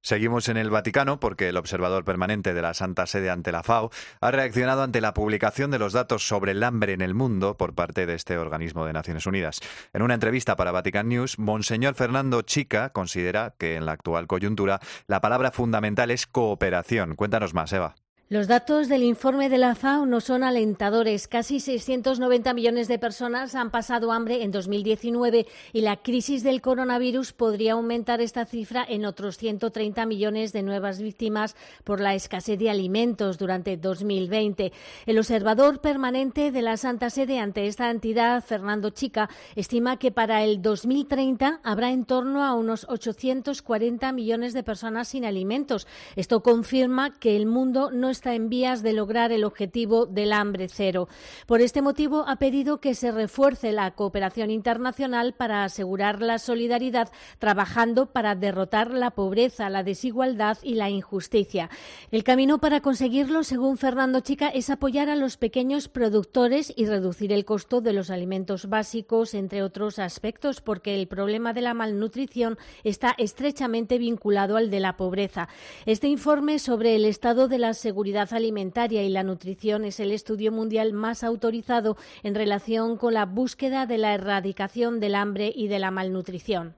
Seguimos 0.00 0.48
en 0.48 0.56
el 0.56 0.70
Vaticano 0.70 1.18
porque 1.20 1.48
el 1.48 1.56
observador 1.56 2.04
permanente 2.04 2.54
de 2.54 2.62
la 2.62 2.74
Santa 2.74 3.06
Sede 3.06 3.30
ante 3.30 3.52
la 3.52 3.62
FAO 3.62 3.90
ha 4.20 4.30
reaccionado 4.30 4.82
ante 4.82 5.00
la 5.00 5.12
publicación 5.12 5.70
de 5.70 5.78
los 5.78 5.92
datos 5.92 6.26
sobre 6.26 6.52
el 6.52 6.62
hambre 6.62 6.92
en 6.92 7.00
el 7.00 7.14
mundo 7.14 7.56
por 7.56 7.74
parte 7.74 8.06
de 8.06 8.14
este 8.14 8.38
organismo 8.38 8.86
de 8.86 8.92
Naciones 8.92 9.26
Unidas. 9.26 9.60
En 9.92 10.02
una 10.02 10.14
entrevista 10.14 10.56
para 10.56 10.72
Vatican 10.72 11.08
News, 11.08 11.38
Monseñor 11.38 11.94
Fernando 11.94 12.42
Chica 12.42 12.90
considera 12.90 13.54
que 13.58 13.74
en 13.74 13.86
la 13.86 13.92
actual 13.92 14.26
coyuntura 14.26 14.80
la 15.06 15.20
palabra 15.20 15.50
fundamental 15.50 16.10
es 16.10 16.26
cooperación. 16.26 17.16
Cuéntanos 17.16 17.52
más, 17.52 17.72
Eva. 17.72 17.96
Los 18.30 18.46
datos 18.46 18.88
del 18.88 19.04
informe 19.04 19.48
de 19.48 19.56
la 19.56 19.74
FAO 19.74 20.04
no 20.04 20.20
son 20.20 20.44
alentadores. 20.44 21.28
Casi 21.28 21.60
690 21.60 22.52
millones 22.52 22.86
de 22.86 22.98
personas 22.98 23.54
han 23.54 23.70
pasado 23.70 24.12
hambre 24.12 24.42
en 24.42 24.50
2019 24.50 25.46
y 25.72 25.80
la 25.80 25.96
crisis 25.96 26.42
del 26.42 26.60
coronavirus 26.60 27.32
podría 27.32 27.72
aumentar 27.72 28.20
esta 28.20 28.44
cifra 28.44 28.84
en 28.86 29.06
otros 29.06 29.38
130 29.38 30.04
millones 30.04 30.52
de 30.52 30.62
nuevas 30.62 31.00
víctimas 31.00 31.56
por 31.84 32.00
la 32.00 32.14
escasez 32.14 32.58
de 32.58 32.68
alimentos 32.68 33.38
durante 33.38 33.78
2020. 33.78 34.74
El 35.06 35.18
observador 35.18 35.80
permanente 35.80 36.52
de 36.52 36.60
la 36.60 36.76
Santa 36.76 37.08
Sede 37.08 37.38
ante 37.38 37.66
esta 37.66 37.90
entidad, 37.90 38.44
Fernando 38.44 38.90
Chica, 38.90 39.30
estima 39.56 39.98
que 39.98 40.12
para 40.12 40.44
el 40.44 40.60
2030 40.60 41.60
habrá 41.62 41.92
en 41.92 42.04
torno 42.04 42.44
a 42.44 42.52
unos 42.52 42.84
840 42.90 44.12
millones 44.12 44.52
de 44.52 44.62
personas 44.62 45.08
sin 45.08 45.24
alimentos. 45.24 45.86
Esto 46.14 46.42
confirma 46.42 47.18
que 47.18 47.34
el 47.34 47.46
mundo 47.46 47.90
no 47.90 48.17
está 48.18 48.34
en 48.34 48.48
vías 48.48 48.82
de 48.82 48.92
lograr 48.92 49.30
el 49.30 49.44
objetivo 49.44 50.04
del 50.04 50.32
hambre 50.32 50.66
cero. 50.68 51.08
Por 51.46 51.60
este 51.60 51.82
motivo, 51.82 52.24
ha 52.26 52.34
pedido 52.34 52.80
que 52.80 52.94
se 52.94 53.12
refuerce 53.12 53.70
la 53.70 53.92
cooperación 53.92 54.50
internacional 54.50 55.34
para 55.34 55.62
asegurar 55.62 56.20
la 56.20 56.40
solidaridad, 56.40 57.12
trabajando 57.38 58.06
para 58.06 58.34
derrotar 58.34 58.92
la 58.92 59.12
pobreza, 59.12 59.70
la 59.70 59.84
desigualdad 59.84 60.58
y 60.64 60.74
la 60.74 60.90
injusticia. 60.90 61.70
El 62.10 62.24
camino 62.24 62.58
para 62.58 62.80
conseguirlo, 62.80 63.44
según 63.44 63.78
Fernando 63.78 64.18
Chica, 64.18 64.48
es 64.48 64.68
apoyar 64.68 65.08
a 65.08 65.14
los 65.14 65.36
pequeños 65.36 65.86
productores 65.86 66.72
y 66.74 66.86
reducir 66.86 67.32
el 67.32 67.44
costo 67.44 67.80
de 67.80 67.92
los 67.92 68.10
alimentos 68.10 68.68
básicos, 68.68 69.32
entre 69.32 69.62
otros 69.62 70.00
aspectos, 70.00 70.60
porque 70.60 70.96
el 70.96 71.06
problema 71.06 71.52
de 71.52 71.60
la 71.60 71.72
malnutrición 71.72 72.58
está 72.82 73.14
estrechamente 73.16 73.96
vinculado 73.98 74.56
al 74.56 74.70
de 74.70 74.80
la 74.80 74.96
pobreza. 74.96 75.48
Este 75.86 76.08
informe 76.08 76.58
sobre 76.58 76.96
el 76.96 77.04
estado 77.04 77.46
de 77.46 77.58
la 77.58 77.74
seguridad 77.74 78.07
seguridad 78.08 78.32
alimentaria 78.32 79.02
y 79.02 79.10
la 79.10 79.22
nutrición 79.22 79.84
es 79.84 80.00
el 80.00 80.12
estudio 80.12 80.50
mundial 80.50 80.94
más 80.94 81.22
autorizado 81.22 81.98
en 82.22 82.34
relación 82.34 82.96
con 82.96 83.12
la 83.12 83.26
búsqueda 83.26 83.84
de 83.84 83.98
la 83.98 84.14
erradicación 84.14 84.98
del 84.98 85.14
hambre 85.14 85.52
y 85.54 85.68
de 85.68 85.78
la 85.78 85.90
malnutrición. 85.90 86.74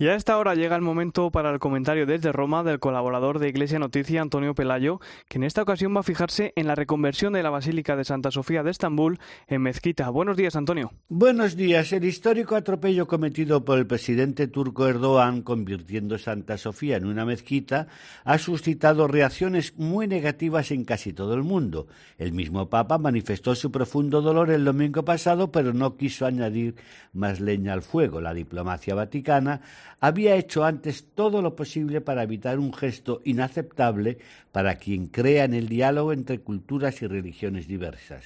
Y 0.00 0.08
a 0.08 0.14
esta 0.14 0.38
hora 0.38 0.54
llega 0.54 0.76
el 0.76 0.80
momento 0.80 1.30
para 1.30 1.50
el 1.50 1.58
comentario 1.58 2.06
desde 2.06 2.32
Roma 2.32 2.62
del 2.64 2.80
colaborador 2.80 3.38
de 3.38 3.50
Iglesia 3.50 3.78
Noticia, 3.78 4.22
Antonio 4.22 4.54
Pelayo, 4.54 4.98
que 5.28 5.36
en 5.36 5.44
esta 5.44 5.60
ocasión 5.60 5.94
va 5.94 6.00
a 6.00 6.02
fijarse 6.02 6.54
en 6.56 6.66
la 6.66 6.74
reconversión 6.74 7.34
de 7.34 7.42
la 7.42 7.50
Basílica 7.50 7.96
de 7.96 8.06
Santa 8.06 8.30
Sofía 8.30 8.62
de 8.62 8.70
Estambul 8.70 9.18
en 9.46 9.60
mezquita. 9.60 10.08
Buenos 10.08 10.38
días, 10.38 10.56
Antonio. 10.56 10.90
Buenos 11.10 11.54
días. 11.54 11.92
El 11.92 12.06
histórico 12.06 12.56
atropello 12.56 13.06
cometido 13.06 13.62
por 13.62 13.78
el 13.78 13.86
presidente 13.86 14.48
turco 14.48 14.88
Erdogan, 14.88 15.42
convirtiendo 15.42 16.16
Santa 16.16 16.56
Sofía 16.56 16.96
en 16.96 17.04
una 17.04 17.26
mezquita, 17.26 17.86
ha 18.24 18.38
suscitado 18.38 19.06
reacciones 19.06 19.76
muy 19.76 20.08
negativas 20.08 20.70
en 20.70 20.86
casi 20.86 21.12
todo 21.12 21.34
el 21.34 21.42
mundo. 21.42 21.88
El 22.16 22.32
mismo 22.32 22.70
Papa 22.70 22.96
manifestó 22.96 23.54
su 23.54 23.70
profundo 23.70 24.22
dolor 24.22 24.48
el 24.48 24.64
domingo 24.64 25.04
pasado, 25.04 25.52
pero 25.52 25.74
no 25.74 25.98
quiso 25.98 26.24
añadir 26.24 26.76
más 27.12 27.38
leña 27.38 27.74
al 27.74 27.82
fuego. 27.82 28.22
La 28.22 28.32
diplomacia 28.32 28.94
vaticana 28.94 29.60
había 30.00 30.34
hecho 30.36 30.64
antes 30.64 31.04
todo 31.14 31.42
lo 31.42 31.54
posible 31.54 32.00
para 32.00 32.22
evitar 32.22 32.58
un 32.58 32.72
gesto 32.72 33.20
inaceptable 33.24 34.18
para 34.50 34.76
quien 34.76 35.06
crea 35.06 35.44
en 35.44 35.54
el 35.54 35.68
diálogo 35.68 36.12
entre 36.12 36.40
culturas 36.40 37.02
y 37.02 37.06
religiones 37.06 37.68
diversas. 37.68 38.24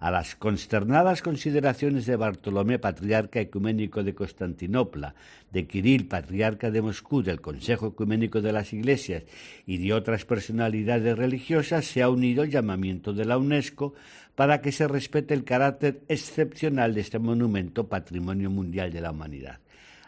A 0.00 0.10
las 0.10 0.34
consternadas 0.34 1.20
consideraciones 1.20 2.06
de 2.06 2.16
Bartolomé, 2.16 2.78
patriarca 2.78 3.38
ecuménico 3.38 4.02
de 4.02 4.14
Constantinopla, 4.14 5.14
de 5.52 5.66
Kirill, 5.66 6.08
patriarca 6.08 6.70
de 6.70 6.80
Moscú, 6.80 7.22
del 7.22 7.42
Consejo 7.42 7.88
Ecuménico 7.88 8.40
de 8.40 8.52
las 8.52 8.72
Iglesias 8.72 9.24
y 9.66 9.76
de 9.76 9.92
otras 9.92 10.24
personalidades 10.24 11.18
religiosas, 11.18 11.84
se 11.84 12.00
ha 12.00 12.08
unido 12.08 12.44
el 12.44 12.50
llamamiento 12.50 13.12
de 13.12 13.26
la 13.26 13.36
UNESCO 13.36 13.92
para 14.34 14.62
que 14.62 14.72
se 14.72 14.88
respete 14.88 15.34
el 15.34 15.44
carácter 15.44 16.00
excepcional 16.08 16.94
de 16.94 17.02
este 17.02 17.18
monumento 17.18 17.86
Patrimonio 17.86 18.48
Mundial 18.48 18.90
de 18.90 19.02
la 19.02 19.10
Humanidad. 19.10 19.60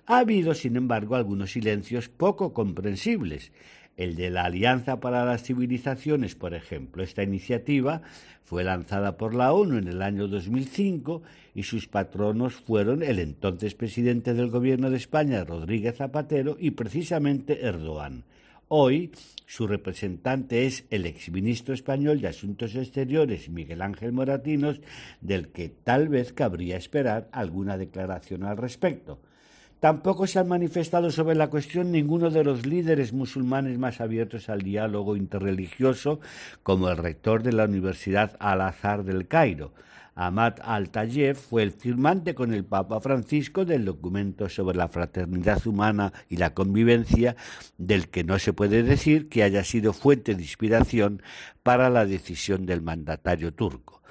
Ha 0.06 0.18
habido, 0.18 0.52
sin 0.54 0.76
embargo, 0.76 1.14
algunos 1.14 1.52
silencios 1.52 2.08
poco 2.08 2.52
comprensibles. 2.52 3.52
El 3.96 4.16
de 4.16 4.30
la 4.30 4.44
Alianza 4.44 4.98
para 5.00 5.24
las 5.24 5.44
Civilizaciones, 5.44 6.34
por 6.34 6.54
ejemplo. 6.54 7.02
Esta 7.02 7.22
iniciativa 7.22 8.02
fue 8.42 8.64
lanzada 8.64 9.16
por 9.16 9.34
la 9.34 9.52
ONU 9.52 9.76
en 9.76 9.86
el 9.86 10.02
año 10.02 10.26
2005 10.26 11.22
y 11.54 11.62
sus 11.62 11.86
patronos 11.88 12.54
fueron 12.54 13.02
el 13.02 13.18
entonces 13.18 13.74
presidente 13.74 14.34
del 14.34 14.48
Gobierno 14.48 14.90
de 14.90 14.96
España, 14.96 15.44
Rodríguez 15.44 15.96
Zapatero, 15.98 16.56
y 16.58 16.72
precisamente 16.72 17.64
Erdogan. 17.64 18.24
Hoy 18.68 19.12
su 19.46 19.66
representante 19.66 20.66
es 20.66 20.86
el 20.90 21.04
exministro 21.04 21.74
español 21.74 22.22
de 22.22 22.28
Asuntos 22.28 22.74
Exteriores, 22.74 23.50
Miguel 23.50 23.82
Ángel 23.82 24.12
Moratinos, 24.12 24.80
del 25.20 25.48
que 25.48 25.68
tal 25.68 26.08
vez 26.08 26.32
cabría 26.32 26.78
esperar 26.78 27.28
alguna 27.30 27.76
declaración 27.76 28.44
al 28.44 28.56
respecto. 28.56 29.20
Tampoco 29.82 30.28
se 30.28 30.38
han 30.38 30.46
manifestado 30.46 31.10
sobre 31.10 31.34
la 31.34 31.50
cuestión 31.50 31.90
ninguno 31.90 32.30
de 32.30 32.44
los 32.44 32.64
líderes 32.64 33.12
musulmanes 33.12 33.80
más 33.80 34.00
abiertos 34.00 34.48
al 34.48 34.62
diálogo 34.62 35.16
interreligioso, 35.16 36.20
como 36.62 36.88
el 36.88 36.98
rector 36.98 37.42
de 37.42 37.50
la 37.50 37.64
Universidad 37.64 38.36
Al-Azhar 38.38 39.02
del 39.02 39.26
Cairo. 39.26 39.72
Ahmad 40.14 40.60
Al-Tayeb 40.62 41.34
fue 41.34 41.64
el 41.64 41.72
firmante 41.72 42.36
con 42.36 42.54
el 42.54 42.64
Papa 42.64 43.00
Francisco 43.00 43.64
del 43.64 43.84
documento 43.84 44.48
sobre 44.48 44.76
la 44.76 44.86
fraternidad 44.86 45.66
humana 45.66 46.12
y 46.28 46.36
la 46.36 46.54
convivencia, 46.54 47.34
del 47.76 48.08
que 48.08 48.22
no 48.22 48.38
se 48.38 48.52
puede 48.52 48.84
decir 48.84 49.28
que 49.28 49.42
haya 49.42 49.64
sido 49.64 49.92
fuente 49.92 50.36
de 50.36 50.42
inspiración 50.42 51.24
para 51.64 51.90
la 51.90 52.06
decisión 52.06 52.66
del 52.66 52.82
mandatario 52.82 53.52
turco. 53.52 54.01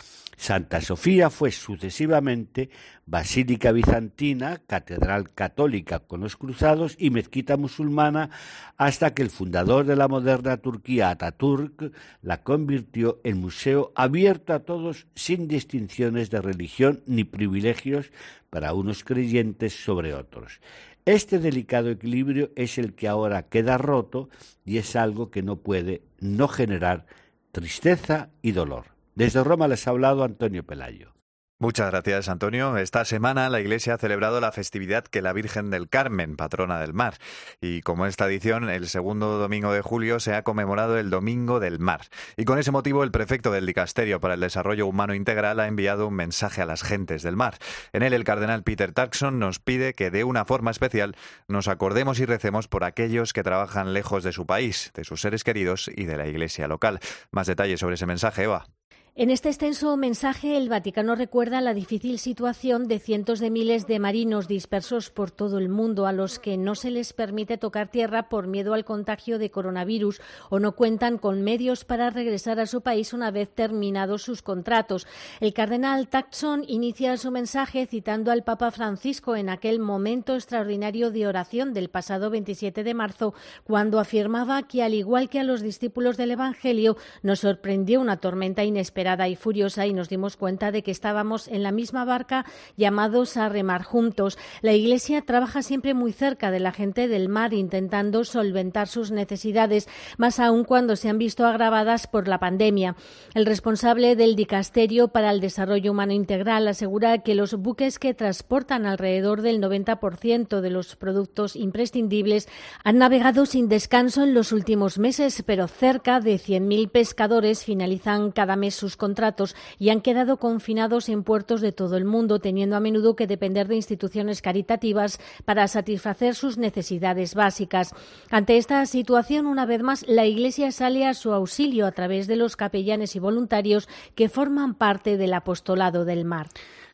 Santa 0.42 0.82
Sofía 0.82 1.30
fue 1.30 1.52
sucesivamente 1.52 2.72
basílica 3.06 3.72
bizantina, 3.72 4.60
catedral 4.66 5.32
católica 5.36 6.00
con 6.00 6.22
los 6.22 6.36
cruzados 6.36 6.96
y 6.98 7.12
mezquita 7.12 7.58
musulmana 7.58 8.32
hasta 8.76 9.14
que 9.14 9.22
el 9.22 9.30
fundador 9.30 9.86
de 9.86 9.96
la 9.96 10.08
moderna 10.08 10.58
Turquía, 10.58 11.12
Ataturk, 11.12 11.94
la 12.24 12.42
convirtió 12.42 13.22
en 13.24 13.38
museo 13.38 13.92
abierto 13.94 14.54
a 14.54 14.62
todos 14.62 15.06
sin 15.14 15.48
distinciones 15.48 16.32
de 16.32 16.42
religión 16.42 17.04
ni 17.06 17.24
privilegios 17.24 18.12
para 18.50 18.74
unos 18.74 19.04
creyentes 19.04 19.76
sobre 19.86 20.16
otros. 20.16 20.60
Este 21.06 21.38
delicado 21.38 21.92
equilibrio 21.92 22.50
es 22.56 22.80
el 22.80 22.96
que 22.96 23.08
ahora 23.08 23.44
queda 23.44 23.78
roto 23.78 24.28
y 24.66 24.80
es 24.80 24.96
algo 24.96 25.30
que 25.30 25.44
no 25.44 25.58
puede 25.58 26.02
no 26.20 26.48
generar 26.48 27.06
tristeza 27.52 28.30
y 28.42 28.54
dolor. 28.54 29.01
Desde 29.16 29.44
Roma 29.44 29.68
les 29.68 29.88
ha 29.88 29.92
hablado 29.92 30.24
Antonio 30.24 30.64
Pelayo. 30.64 31.14
Muchas 31.62 31.92
gracias, 31.92 32.28
Antonio. 32.28 32.76
Esta 32.78 33.06
semana 33.06 33.48
la 33.48 33.60
Iglesia 33.60 33.94
ha 33.94 33.98
celebrado 34.00 34.42
la 34.42 34.52
festividad 34.52 35.04
que 35.04 35.22
la 35.22 35.32
Virgen 35.32 35.70
del 35.70 35.90
Carmen, 35.90 36.36
patrona 36.36 36.80
del 36.80 36.96
mar. 36.96 37.20
Y 37.62 37.82
como 37.82 38.08
esta 38.08 38.26
edición, 38.26 38.68
el 38.68 38.90
segundo 38.90 39.38
domingo 39.38 39.72
de 39.72 39.84
julio 39.84 40.20
se 40.20 40.34
ha 40.34 40.42
conmemorado 40.42 40.98
el 40.98 41.12
Domingo 41.12 41.60
del 41.60 41.78
Mar. 41.78 42.02
Y 42.36 42.46
con 42.46 42.58
ese 42.58 42.72
motivo, 42.72 43.04
el 43.04 43.12
prefecto 43.12 43.52
del 43.52 43.68
Dicasterio 43.68 44.20
para 44.20 44.34
el 44.34 44.40
Desarrollo 44.40 44.88
Humano 44.88 45.14
Integral 45.14 45.60
ha 45.60 45.68
enviado 45.68 46.08
un 46.08 46.16
mensaje 46.16 46.64
a 46.64 46.66
las 46.66 46.82
gentes 46.82 47.22
del 47.22 47.36
mar. 47.36 47.60
En 47.94 48.02
él, 48.02 48.14
el 48.14 48.24
cardenal 48.24 48.64
Peter 48.64 48.92
Tarkson 48.92 49.38
nos 49.38 49.60
pide 49.60 49.94
que 49.94 50.10
de 50.10 50.24
una 50.24 50.46
forma 50.46 50.72
especial 50.72 51.16
nos 51.48 51.68
acordemos 51.68 52.20
y 52.20 52.26
recemos 52.26 52.68
por 52.68 52.84
aquellos 52.84 53.34
que 53.34 53.44
trabajan 53.44 53.94
lejos 53.94 54.24
de 54.24 54.32
su 54.32 54.48
país, 54.48 54.92
de 54.96 55.04
sus 55.04 55.22
seres 55.22 55.44
queridos 55.44 55.92
y 55.96 56.06
de 56.06 56.18
la 56.18 56.26
Iglesia 56.26 56.68
local. 56.68 57.00
Más 57.30 57.46
detalles 57.46 57.82
sobre 57.82 57.94
ese 57.94 58.08
mensaje, 58.08 58.46
Eva. 58.46 58.66
En 59.14 59.30
este 59.30 59.50
extenso 59.50 59.98
mensaje, 59.98 60.56
el 60.56 60.70
Vaticano 60.70 61.16
recuerda 61.16 61.60
la 61.60 61.74
difícil 61.74 62.18
situación 62.18 62.88
de 62.88 62.98
cientos 62.98 63.42
de 63.42 63.50
miles 63.50 63.86
de 63.86 64.00
marinos 64.00 64.48
dispersos 64.48 65.10
por 65.10 65.32
todo 65.32 65.58
el 65.58 65.68
mundo 65.68 66.06
a 66.08 66.14
los 66.14 66.40
que 66.40 66.56
no 66.56 66.76
se 66.76 66.92
les 66.92 67.12
permite 67.12 67.58
tocar 67.58 67.90
tierra 67.90 68.30
por 68.30 68.48
miedo 68.48 68.74
al 68.74 68.86
contagio 68.86 69.38
de 69.38 69.52
coronavirus 69.52 70.22
o 70.50 70.60
no 70.60 70.78
cuentan 70.78 71.18
con 71.18 71.42
medios 71.42 71.84
para 71.84 72.10
regresar 72.10 72.62
a 72.62 72.68
su 72.68 72.80
país 72.80 73.12
una 73.12 73.32
vez 73.32 73.54
terminados 73.54 74.22
sus 74.22 74.42
contratos. 74.42 75.06
El 75.42 75.54
cardenal 75.54 76.08
Taxon 76.08 76.64
inicia 76.66 77.18
su 77.18 77.32
mensaje 77.32 77.88
citando 77.88 78.32
al 78.32 78.46
Papa 78.46 78.72
Francisco 78.72 79.36
en 79.36 79.50
aquel 79.50 79.80
momento 79.80 80.36
extraordinario 80.36 81.12
de 81.12 81.28
oración 81.28 81.74
del 81.74 81.90
pasado 81.90 82.30
27 82.30 82.86
de 82.86 82.94
marzo, 82.94 83.34
cuando 83.66 84.00
afirmaba 84.00 84.64
que, 84.70 84.84
al 84.84 84.94
igual 84.94 85.28
que 85.28 85.42
a 85.42 85.44
los 85.44 85.62
discípulos 85.62 86.16
del 86.16 86.32
Evangelio, 86.32 86.96
nos 87.24 87.42
sorprendió 87.42 88.00
una 88.00 88.16
tormenta 88.16 88.64
inesperada 88.64 89.01
desesperada 89.02 89.28
y 89.28 89.36
furiosa 89.36 89.88
y 89.88 89.94
nos 89.94 90.10
dimos 90.10 90.38
cuenta 90.38 90.72
de 90.72 90.84
que 90.84 90.92
estábamos 90.92 91.48
en 91.48 91.64
la 91.64 91.72
misma 91.72 92.06
barca 92.06 92.46
llamados 92.78 93.36
a 93.36 93.50
remar 93.50 93.84
juntos. 93.84 94.38
La 94.62 94.74
Iglesia 94.74 95.24
trabaja 95.24 95.64
siempre 95.64 95.96
muy 95.96 96.12
cerca 96.12 96.52
de 96.52 96.60
la 96.60 96.72
gente 96.72 97.08
del 97.08 97.28
mar 97.28 97.54
intentando 97.54 98.24
solventar 98.24 98.88
sus 98.88 99.10
necesidades, 99.12 99.90
más 100.18 100.40
aún 100.40 100.64
cuando 100.66 100.96
se 100.96 101.10
han 101.10 101.18
visto 101.18 101.48
agravadas 101.48 102.06
por 102.06 102.28
la 102.28 102.40
pandemia. 102.40 102.96
El 103.34 103.48
responsable 103.48 104.16
del 104.16 104.36
Dicasterio 104.36 105.08
para 105.08 105.32
el 105.32 105.42
Desarrollo 105.42 105.92
Humano 105.92 106.14
Integral 106.14 106.68
asegura 106.68 107.24
que 107.24 107.34
los 107.34 107.56
buques 107.56 107.98
que 107.98 108.14
transportan 108.14 108.86
alrededor 108.86 109.42
del 109.42 109.60
90% 109.62 110.62
de 110.62 110.70
los 110.70 110.96
productos 110.96 111.56
imprescindibles 111.56 112.48
han 112.84 113.00
navegado 113.00 113.48
sin 113.48 113.68
descanso 113.68 114.22
en 114.22 114.36
los 114.36 114.52
últimos 114.52 115.00
meses, 115.00 115.44
pero 115.44 115.68
cerca 115.68 116.20
de 116.20 116.36
100.000 116.36 116.92
pescadores 116.92 117.66
finalizan 117.66 118.32
cada 118.32 118.56
mes 118.56 118.76
sus 118.76 118.91
contratos 118.98 119.56
y 119.80 119.90
han 119.90 120.02
quedado 120.02 120.38
confinados 120.38 121.10
en 121.10 121.24
puertos 121.24 121.62
de 121.62 121.72
todo 121.72 121.98
el 121.98 122.06
mundo, 122.06 122.40
teniendo 122.40 122.76
a 122.76 122.80
menudo 122.80 123.16
que 123.16 123.28
depender 123.28 123.68
de 123.68 123.76
instituciones 123.76 124.42
caritativas 124.42 125.20
para 125.46 125.68
satisfacer 125.68 126.36
sus 126.36 126.58
necesidades 126.58 127.36
básicas. 127.36 127.94
Ante 128.30 128.58
esta 128.58 128.86
situación, 128.86 129.46
una 129.46 129.66
vez 129.66 129.82
más, 129.84 130.08
la 130.08 130.26
Iglesia 130.26 130.72
sale 130.72 131.06
a 131.06 131.14
su 131.14 131.34
auxilio 131.34 131.86
a 131.86 131.92
través 131.92 132.28
de 132.28 132.36
los 132.36 132.56
capellanes 132.56 133.16
y 133.16 133.20
voluntarios 133.20 133.88
que 134.16 134.30
forman 134.30 134.76
parte 134.76 135.18
del 135.18 135.34
apostolado 135.34 136.06
del 136.06 136.26
mar. 136.26 136.48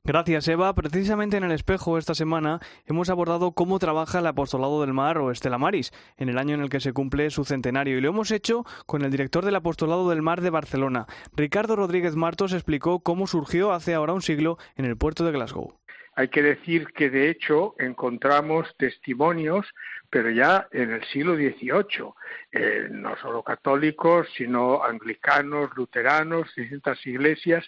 Gracias, 0.07 0.47
Eva. 0.47 0.73
Precisamente 0.73 1.35
en 1.35 1.43
el 1.43 1.51
espejo 1.51 1.97
esta 1.97 2.15
semana 2.15 2.61
hemos 2.85 3.09
abordado 3.09 3.51
cómo 3.51 3.77
trabaja 3.77 4.19
el 4.19 4.27
Apostolado 4.27 4.79
del 4.79 4.93
Mar 4.93 5.17
o 5.17 5.31
Estela 5.31 5.57
Maris 5.57 5.91
en 6.15 6.29
el 6.29 6.37
año 6.37 6.55
en 6.55 6.61
el 6.61 6.69
que 6.69 6.79
se 6.79 6.93
cumple 6.93 7.29
su 7.29 7.43
centenario 7.43 7.97
y 7.97 7.99
lo 7.99 8.07
hemos 8.07 8.31
hecho 8.31 8.63
con 8.85 9.01
el 9.01 9.11
director 9.11 9.43
del 9.43 9.57
Apostolado 9.57 10.09
del 10.09 10.21
Mar 10.21 10.39
de 10.39 10.49
Barcelona. 10.49 11.07
Ricardo 11.35 11.75
Rodríguez 11.75 12.15
Martos 12.15 12.53
explicó 12.53 12.99
cómo 12.99 13.27
surgió 13.27 13.73
hace 13.73 13.95
ahora 13.95 14.13
un 14.13 14.21
siglo 14.21 14.57
en 14.77 14.85
el 14.85 14.95
puerto 14.95 15.25
de 15.25 15.33
Glasgow. 15.33 15.73
Hay 16.17 16.29
que 16.29 16.41
decir 16.41 16.87
que 16.93 17.11
de 17.11 17.29
hecho 17.29 17.75
encontramos 17.77 18.75
testimonios 18.77 19.67
pero 20.09 20.29
ya 20.29 20.67
en 20.71 20.91
el 20.91 21.03
siglo 21.05 21.35
XVIII, 21.35 22.13
eh, 22.51 22.87
no 22.89 23.17
solo 23.17 23.43
católicos, 23.43 24.27
sino 24.37 24.83
anglicanos, 24.83 25.71
luteranos, 25.75 26.53
distintas 26.55 27.05
iglesias, 27.05 27.67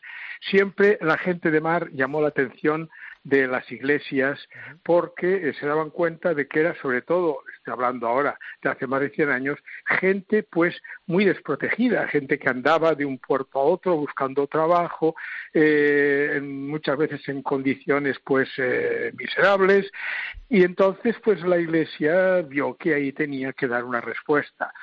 siempre 0.50 0.98
la 1.02 1.18
gente 1.18 1.52
de 1.52 1.62
mar 1.62 1.90
llamó 1.92 2.22
la 2.22 2.30
atención 2.30 2.90
de 3.30 3.48
las 3.48 3.72
iglesias 3.72 4.40
porque 4.84 5.50
eh, 5.50 5.54
se 5.60 5.68
daban 5.68 5.92
cuenta 5.92 6.34
de 6.34 6.48
que 6.48 6.60
era 6.60 6.76
sobre 6.82 7.02
todo, 7.02 7.40
estoy 7.58 7.74
hablando 7.74 8.08
ahora 8.08 8.38
de 8.62 8.70
hace 8.70 8.88
más 8.88 9.02
de 9.02 9.12
100 9.12 9.30
años, 9.30 9.60
gente 9.86 10.44
pues 10.44 10.76
muy 11.06 11.26
desprotegida, 11.26 12.08
gente 12.08 12.40
que 12.40 12.50
andaba 12.50 12.96
de 12.96 13.06
un 13.06 13.20
puerto 13.20 13.60
a 13.60 13.64
otro 13.64 13.96
buscando 13.96 14.48
trabajo, 14.48 15.16
eh, 15.54 16.40
muchas 16.44 16.98
veces 16.98 17.28
en 17.30 17.42
condiciones 17.44 18.18
pues 18.26 18.50
eh, 18.58 19.14
miserables 19.18 19.90
y 20.50 20.64
entonces 20.64 21.16
pues 21.24 21.42
la 21.44 21.60
iglesia 21.60 22.42
vio 22.42 22.76
que 22.76 22.96
ahí 22.96 23.12
tenía 23.14 23.54
que 23.54 23.68
dar 23.68 23.84
una 23.84 24.02
respuesta 24.02 24.74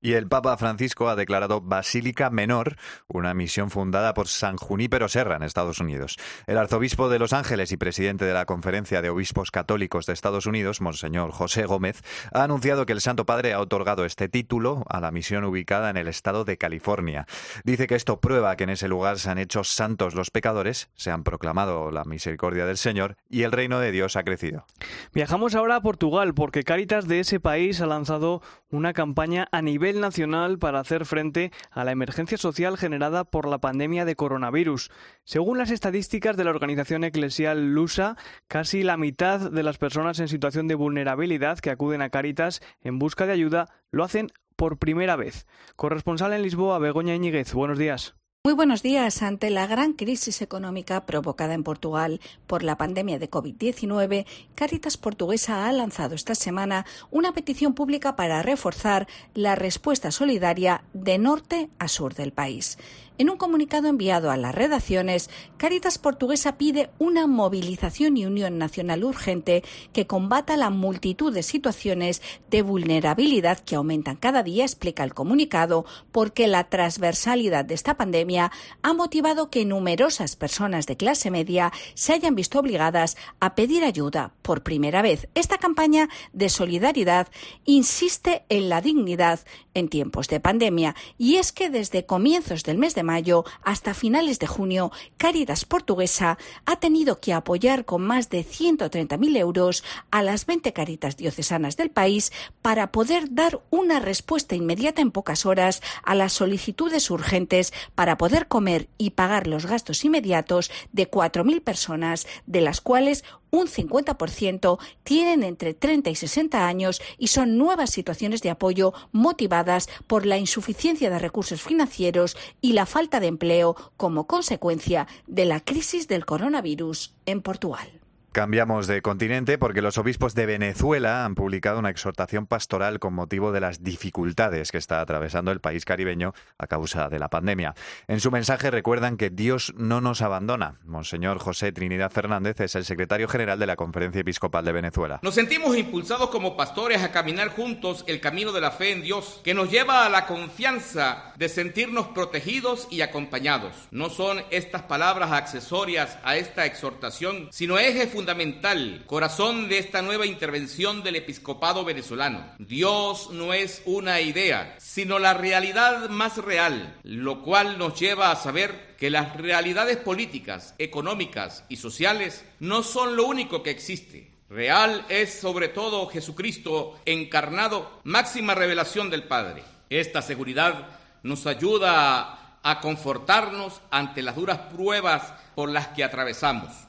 y 0.00 0.12
el 0.12 0.28
Papa 0.28 0.56
Francisco 0.56 1.08
ha 1.08 1.16
declarado 1.16 1.60
Basílica 1.60 2.30
Menor, 2.30 2.76
una 3.08 3.34
misión 3.34 3.70
fundada 3.70 4.14
por 4.14 4.28
San 4.28 4.56
Junípero 4.56 5.08
Serra 5.08 5.36
en 5.36 5.42
Estados 5.42 5.80
Unidos. 5.80 6.16
El 6.46 6.58
arzobispo 6.58 7.08
de 7.08 7.18
Los 7.18 7.32
Ángeles 7.32 7.72
y 7.72 7.76
presidente 7.76 8.24
de 8.24 8.34
la 8.34 8.46
Conferencia 8.46 9.02
de 9.02 9.10
Obispos 9.10 9.50
Católicos 9.50 10.06
de 10.06 10.12
Estados 10.12 10.46
Unidos, 10.46 10.80
Monseñor 10.80 11.32
José 11.32 11.64
Gómez, 11.66 12.02
ha 12.32 12.44
anunciado 12.44 12.86
que 12.86 12.92
el 12.92 13.00
Santo 13.00 13.26
Padre 13.26 13.52
ha 13.52 13.60
otorgado 13.60 14.04
este 14.04 14.28
título 14.28 14.84
a 14.88 15.00
la 15.00 15.10
misión 15.10 15.44
ubicada 15.44 15.90
en 15.90 15.96
el 15.96 16.08
estado 16.08 16.44
de 16.44 16.58
California. 16.58 17.26
Dice 17.64 17.86
que 17.86 17.94
esto 17.94 18.20
prueba 18.20 18.56
que 18.56 18.64
en 18.64 18.70
ese 18.70 18.88
lugar 18.88 19.18
se 19.18 19.30
han 19.30 19.38
hecho 19.38 19.64
santos 19.64 20.14
los 20.14 20.30
pecadores, 20.30 20.90
se 20.94 21.10
han 21.10 21.24
proclamado 21.24 21.90
la 21.90 22.04
misericordia 22.04 22.66
del 22.66 22.76
Señor 22.76 23.16
y 23.28 23.42
el 23.42 23.52
reino 23.52 23.80
de 23.80 23.92
Dios 23.92 24.16
ha 24.16 24.22
crecido. 24.22 24.64
Viajamos 25.12 25.54
ahora 25.54 25.76
a 25.76 25.80
Portugal 25.80 26.34
porque 26.34 26.62
Cáritas 26.62 27.08
de 27.08 27.20
ese 27.20 27.40
país 27.40 27.80
ha 27.80 27.86
lanzado 27.86 28.42
una 28.70 28.92
campaña 28.92 29.48
a 29.52 29.62
nivel 29.62 29.97
nacional 30.00 30.58
para 30.58 30.80
hacer 30.80 31.04
frente 31.04 31.52
a 31.70 31.84
la 31.84 31.92
emergencia 31.92 32.38
social 32.38 32.76
generada 32.76 33.24
por 33.24 33.48
la 33.48 33.58
pandemia 33.58 34.04
de 34.04 34.16
coronavirus. 34.16 34.90
Según 35.24 35.58
las 35.58 35.70
estadísticas 35.70 36.36
de 36.36 36.44
la 36.44 36.50
organización 36.50 37.04
eclesial 37.04 37.74
Lusa, 37.74 38.16
casi 38.48 38.82
la 38.82 38.96
mitad 38.96 39.50
de 39.50 39.62
las 39.62 39.78
personas 39.78 40.20
en 40.20 40.28
situación 40.28 40.68
de 40.68 40.74
vulnerabilidad 40.74 41.58
que 41.58 41.70
acuden 41.70 42.02
a 42.02 42.10
Caritas 42.10 42.60
en 42.82 42.98
busca 42.98 43.26
de 43.26 43.32
ayuda 43.32 43.68
lo 43.90 44.04
hacen 44.04 44.28
por 44.56 44.78
primera 44.78 45.16
vez. 45.16 45.46
Corresponsal 45.76 46.32
en 46.32 46.42
Lisboa, 46.42 46.78
Begoña 46.78 47.14
Iñiguez. 47.14 47.54
Buenos 47.54 47.78
días. 47.78 48.17
Muy 48.48 48.54
buenos 48.54 48.82
días. 48.82 49.20
Ante 49.20 49.50
la 49.50 49.66
gran 49.66 49.92
crisis 49.92 50.40
económica 50.40 51.04
provocada 51.04 51.52
en 51.52 51.62
Portugal 51.62 52.18
por 52.46 52.62
la 52.62 52.78
pandemia 52.78 53.18
de 53.18 53.30
COVID-19, 53.30 54.24
Caritas 54.54 54.96
Portuguesa 54.96 55.68
ha 55.68 55.72
lanzado 55.72 56.14
esta 56.14 56.34
semana 56.34 56.86
una 57.10 57.32
petición 57.32 57.74
pública 57.74 58.16
para 58.16 58.40
reforzar 58.40 59.06
la 59.34 59.54
respuesta 59.54 60.10
solidaria 60.10 60.82
de 60.94 61.18
norte 61.18 61.68
a 61.78 61.88
sur 61.88 62.14
del 62.14 62.32
país. 62.32 62.78
En 63.18 63.30
un 63.30 63.36
comunicado 63.36 63.88
enviado 63.88 64.30
a 64.30 64.36
las 64.36 64.54
redacciones, 64.54 65.28
Caritas 65.56 65.98
Portuguesa 65.98 66.56
pide 66.56 66.90
una 67.00 67.26
movilización 67.26 68.16
y 68.16 68.24
unión 68.24 68.58
nacional 68.58 69.02
urgente 69.02 69.64
que 69.92 70.06
combata 70.06 70.56
la 70.56 70.70
multitud 70.70 71.34
de 71.34 71.42
situaciones 71.42 72.22
de 72.48 72.62
vulnerabilidad 72.62 73.58
que 73.58 73.74
aumentan 73.74 74.14
cada 74.14 74.44
día, 74.44 74.62
explica 74.62 75.02
el 75.02 75.14
comunicado, 75.14 75.84
porque 76.12 76.46
la 76.46 76.68
transversalidad 76.68 77.64
de 77.64 77.74
esta 77.74 77.96
pandemia 77.96 78.52
ha 78.82 78.92
motivado 78.92 79.50
que 79.50 79.64
numerosas 79.64 80.36
personas 80.36 80.86
de 80.86 80.96
clase 80.96 81.32
media 81.32 81.72
se 81.94 82.12
hayan 82.12 82.36
visto 82.36 82.60
obligadas 82.60 83.16
a 83.40 83.56
pedir 83.56 83.82
ayuda 83.82 84.32
por 84.42 84.62
primera 84.62 85.02
vez. 85.02 85.28
Esta 85.34 85.58
campaña 85.58 86.08
de 86.32 86.48
solidaridad 86.48 87.26
insiste 87.64 88.44
en 88.48 88.68
la 88.68 88.80
dignidad 88.80 89.40
en 89.74 89.88
tiempos 89.88 90.28
de 90.28 90.38
pandemia 90.38 90.94
y 91.18 91.36
es 91.36 91.50
que 91.50 91.68
desde 91.68 92.06
comienzos 92.06 92.62
del 92.62 92.78
mes 92.78 92.94
de 92.94 93.07
mayo 93.08 93.46
hasta 93.62 93.94
finales 93.94 94.38
de 94.38 94.46
junio, 94.46 94.92
Caritas 95.16 95.64
Portuguesa 95.64 96.36
ha 96.66 96.76
tenido 96.76 97.20
que 97.20 97.32
apoyar 97.32 97.86
con 97.86 98.02
más 98.02 98.28
de 98.28 98.44
130.000 98.44 99.36
euros 99.38 99.82
a 100.10 100.22
las 100.22 100.44
20 100.44 100.74
caritas 100.74 101.16
diocesanas 101.16 101.78
del 101.78 101.90
país 101.90 102.32
para 102.60 102.92
poder 102.92 103.34
dar 103.34 103.62
una 103.70 103.98
respuesta 103.98 104.54
inmediata 104.54 105.00
en 105.00 105.10
pocas 105.10 105.46
horas 105.46 105.80
a 106.04 106.14
las 106.14 106.34
solicitudes 106.34 107.10
urgentes 107.10 107.72
para 107.94 108.18
poder 108.18 108.46
comer 108.46 108.88
y 108.98 109.10
pagar 109.10 109.46
los 109.46 109.64
gastos 109.64 110.04
inmediatos 110.04 110.70
de 110.92 111.10
4.000 111.10 111.62
personas, 111.62 112.26
de 112.46 112.60
las 112.60 112.82
cuales 112.82 113.24
un 113.50 113.66
50% 113.66 114.78
tienen 115.02 115.42
entre 115.42 115.74
30 115.74 116.10
y 116.10 116.14
60 116.14 116.66
años 116.66 117.00
y 117.18 117.28
son 117.28 117.58
nuevas 117.58 117.90
situaciones 117.90 118.42
de 118.42 118.50
apoyo 118.50 118.92
motivadas 119.12 119.88
por 120.06 120.26
la 120.26 120.38
insuficiencia 120.38 121.10
de 121.10 121.18
recursos 121.18 121.62
financieros 121.62 122.36
y 122.60 122.72
la 122.72 122.86
falta 122.86 123.20
de 123.20 123.26
empleo 123.28 123.76
como 123.96 124.26
consecuencia 124.26 125.06
de 125.26 125.44
la 125.44 125.60
crisis 125.60 126.08
del 126.08 126.26
coronavirus 126.26 127.14
en 127.26 127.42
Portugal. 127.42 127.97
Cambiamos 128.32 128.86
de 128.86 129.00
continente 129.00 129.56
porque 129.56 129.80
los 129.80 129.96
obispos 129.96 130.34
de 130.34 130.44
Venezuela 130.44 131.24
han 131.24 131.34
publicado 131.34 131.78
una 131.78 131.88
exhortación 131.88 132.46
pastoral 132.46 132.98
con 132.98 133.14
motivo 133.14 133.52
de 133.52 133.60
las 133.60 133.82
dificultades 133.82 134.70
que 134.70 134.76
está 134.76 135.00
atravesando 135.00 135.50
el 135.50 135.60
país 135.60 135.86
caribeño 135.86 136.34
a 136.58 136.66
causa 136.66 137.08
de 137.08 137.18
la 137.18 137.30
pandemia. 137.30 137.74
En 138.06 138.20
su 138.20 138.30
mensaje 138.30 138.70
recuerdan 138.70 139.16
que 139.16 139.30
Dios 139.30 139.72
no 139.78 140.02
nos 140.02 140.20
abandona. 140.20 140.78
Monseñor 140.84 141.38
José 141.38 141.72
Trinidad 141.72 142.10
Fernández 142.10 142.60
es 142.60 142.74
el 142.74 142.84
secretario 142.84 143.28
general 143.28 143.58
de 143.58 143.66
la 143.66 143.76
Conferencia 143.76 144.20
Episcopal 144.20 144.64
de 144.64 144.72
Venezuela. 144.72 145.20
Nos 145.22 145.34
sentimos 145.34 145.74
impulsados 145.76 146.28
como 146.28 146.54
pastores 146.54 147.02
a 147.02 147.10
caminar 147.10 147.48
juntos 147.48 148.04
el 148.06 148.20
camino 148.20 148.52
de 148.52 148.60
la 148.60 148.72
fe 148.72 148.92
en 148.92 149.02
Dios, 149.02 149.40
que 149.42 149.54
nos 149.54 149.70
lleva 149.70 150.04
a 150.04 150.10
la 150.10 150.26
confianza 150.26 151.32
de 151.38 151.48
sentirnos 151.48 152.08
protegidos 152.08 152.88
y 152.90 153.00
acompañados. 153.00 153.72
No 153.90 154.10
son 154.10 154.42
estas 154.50 154.82
palabras 154.82 155.32
accesorias 155.32 156.18
a 156.24 156.36
esta 156.36 156.66
exhortación, 156.66 157.48
sino 157.50 157.78
eje 157.78 158.06
fundamental 158.18 159.04
corazón 159.06 159.68
de 159.68 159.78
esta 159.78 160.02
nueva 160.02 160.26
intervención 160.26 161.04
del 161.04 161.14
episcopado 161.14 161.84
venezolano. 161.84 162.52
Dios 162.58 163.30
no 163.30 163.52
es 163.52 163.80
una 163.84 164.20
idea, 164.20 164.74
sino 164.80 165.20
la 165.20 165.34
realidad 165.34 166.08
más 166.08 166.36
real, 166.38 166.98
lo 167.04 167.42
cual 167.44 167.78
nos 167.78 167.96
lleva 168.00 168.32
a 168.32 168.36
saber 168.36 168.96
que 168.98 169.08
las 169.08 169.36
realidades 169.36 169.98
políticas, 169.98 170.74
económicas 170.78 171.64
y 171.68 171.76
sociales 171.76 172.44
no 172.58 172.82
son 172.82 173.14
lo 173.14 173.24
único 173.24 173.62
que 173.62 173.70
existe. 173.70 174.32
Real 174.50 175.06
es 175.08 175.32
sobre 175.34 175.68
todo 175.68 176.08
Jesucristo 176.08 176.98
encarnado, 177.06 178.00
máxima 178.02 178.56
revelación 178.56 179.10
del 179.10 179.28
Padre. 179.28 179.62
Esta 179.90 180.22
seguridad 180.22 180.88
nos 181.22 181.46
ayuda 181.46 182.58
a 182.64 182.80
confortarnos 182.80 183.80
ante 183.92 184.22
las 184.22 184.34
duras 184.34 184.58
pruebas 184.74 185.22
por 185.54 185.68
las 185.68 185.86
que 185.88 186.02
atravesamos. 186.02 186.87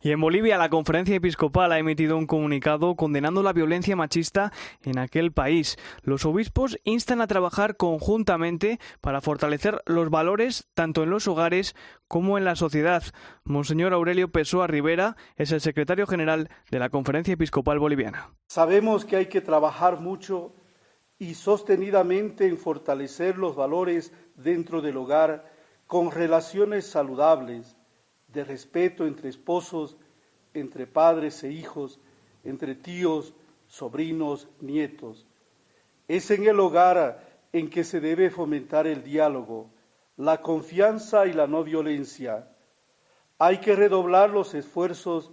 Y 0.00 0.12
en 0.12 0.20
Bolivia, 0.20 0.58
la 0.58 0.70
conferencia 0.70 1.16
episcopal 1.16 1.72
ha 1.72 1.78
emitido 1.78 2.16
un 2.16 2.28
comunicado 2.28 2.94
condenando 2.94 3.42
la 3.42 3.52
violencia 3.52 3.96
machista 3.96 4.52
en 4.84 4.96
aquel 4.96 5.32
país. 5.32 5.76
Los 6.02 6.24
obispos 6.24 6.78
instan 6.84 7.20
a 7.20 7.26
trabajar 7.26 7.76
conjuntamente 7.76 8.78
para 9.00 9.20
fortalecer 9.20 9.82
los 9.86 10.08
valores 10.08 10.68
tanto 10.74 11.02
en 11.02 11.10
los 11.10 11.26
hogares 11.26 11.74
como 12.06 12.38
en 12.38 12.44
la 12.44 12.54
sociedad. 12.54 13.02
Monseñor 13.42 13.92
Aurelio 13.92 14.30
Pessoa 14.30 14.68
Rivera 14.68 15.16
es 15.36 15.50
el 15.50 15.60
secretario 15.60 16.06
general 16.06 16.48
de 16.70 16.78
la 16.78 16.90
conferencia 16.90 17.34
episcopal 17.34 17.80
boliviana. 17.80 18.30
Sabemos 18.46 19.04
que 19.04 19.16
hay 19.16 19.26
que 19.26 19.40
trabajar 19.40 19.98
mucho 19.98 20.54
y 21.18 21.34
sostenidamente 21.34 22.46
en 22.46 22.56
fortalecer 22.56 23.36
los 23.36 23.56
valores 23.56 24.12
dentro 24.36 24.80
del 24.80 24.96
hogar 24.96 25.50
con 25.88 26.12
relaciones 26.12 26.86
saludables 26.86 27.77
de 28.28 28.44
respeto 28.44 29.06
entre 29.06 29.28
esposos, 29.28 29.96
entre 30.54 30.86
padres 30.86 31.42
e 31.44 31.50
hijos, 31.50 31.98
entre 32.44 32.74
tíos, 32.74 33.34
sobrinos, 33.66 34.48
nietos. 34.60 35.26
Es 36.06 36.30
en 36.30 36.46
el 36.46 36.60
hogar 36.60 37.26
en 37.52 37.70
que 37.70 37.84
se 37.84 38.00
debe 38.00 38.30
fomentar 38.30 38.86
el 38.86 39.02
diálogo, 39.02 39.70
la 40.16 40.42
confianza 40.42 41.26
y 41.26 41.32
la 41.32 41.46
no 41.46 41.64
violencia. 41.64 42.48
Hay 43.38 43.58
que 43.58 43.76
redoblar 43.76 44.30
los 44.30 44.54
esfuerzos 44.54 45.30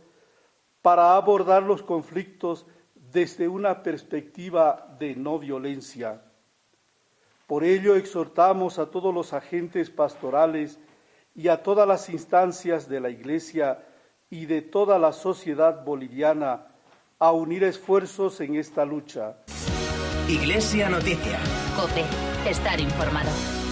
para 0.82 1.16
abordar 1.16 1.64
los 1.64 1.82
conflictos 1.82 2.66
desde 2.94 3.48
una 3.48 3.82
perspectiva 3.82 4.96
de 5.00 5.16
no 5.16 5.40
violencia. 5.40 6.22
Por 7.48 7.64
ello 7.64 7.96
exhortamos 7.96 8.80
a 8.80 8.92
todos 8.92 9.14
los 9.14 9.34
agentes 9.34 9.90
pastorales 9.90 10.80
y 11.36 11.50
a 11.50 11.62
todas 11.62 11.88
las 11.88 12.10
instancias 12.10 12.88
de 12.88 13.02
la 13.02 13.10
Iglesia 13.10 13.84
y 14.30 14.46
de 14.46 14.62
toda 14.62 14.98
la 14.98 15.12
sociedad 15.12 15.84
boliviana 15.84 16.68
a 17.20 17.32
unir 17.32 17.64
esfuerzos 17.64 18.40
en 18.42 18.56
esta 18.56 18.86
lucha. 18.86 19.38
Iglesia 20.28 20.90
Noticia. 20.90 21.40
COPE. 21.76 22.50
Estar 22.50 22.80
informado. 22.80 23.65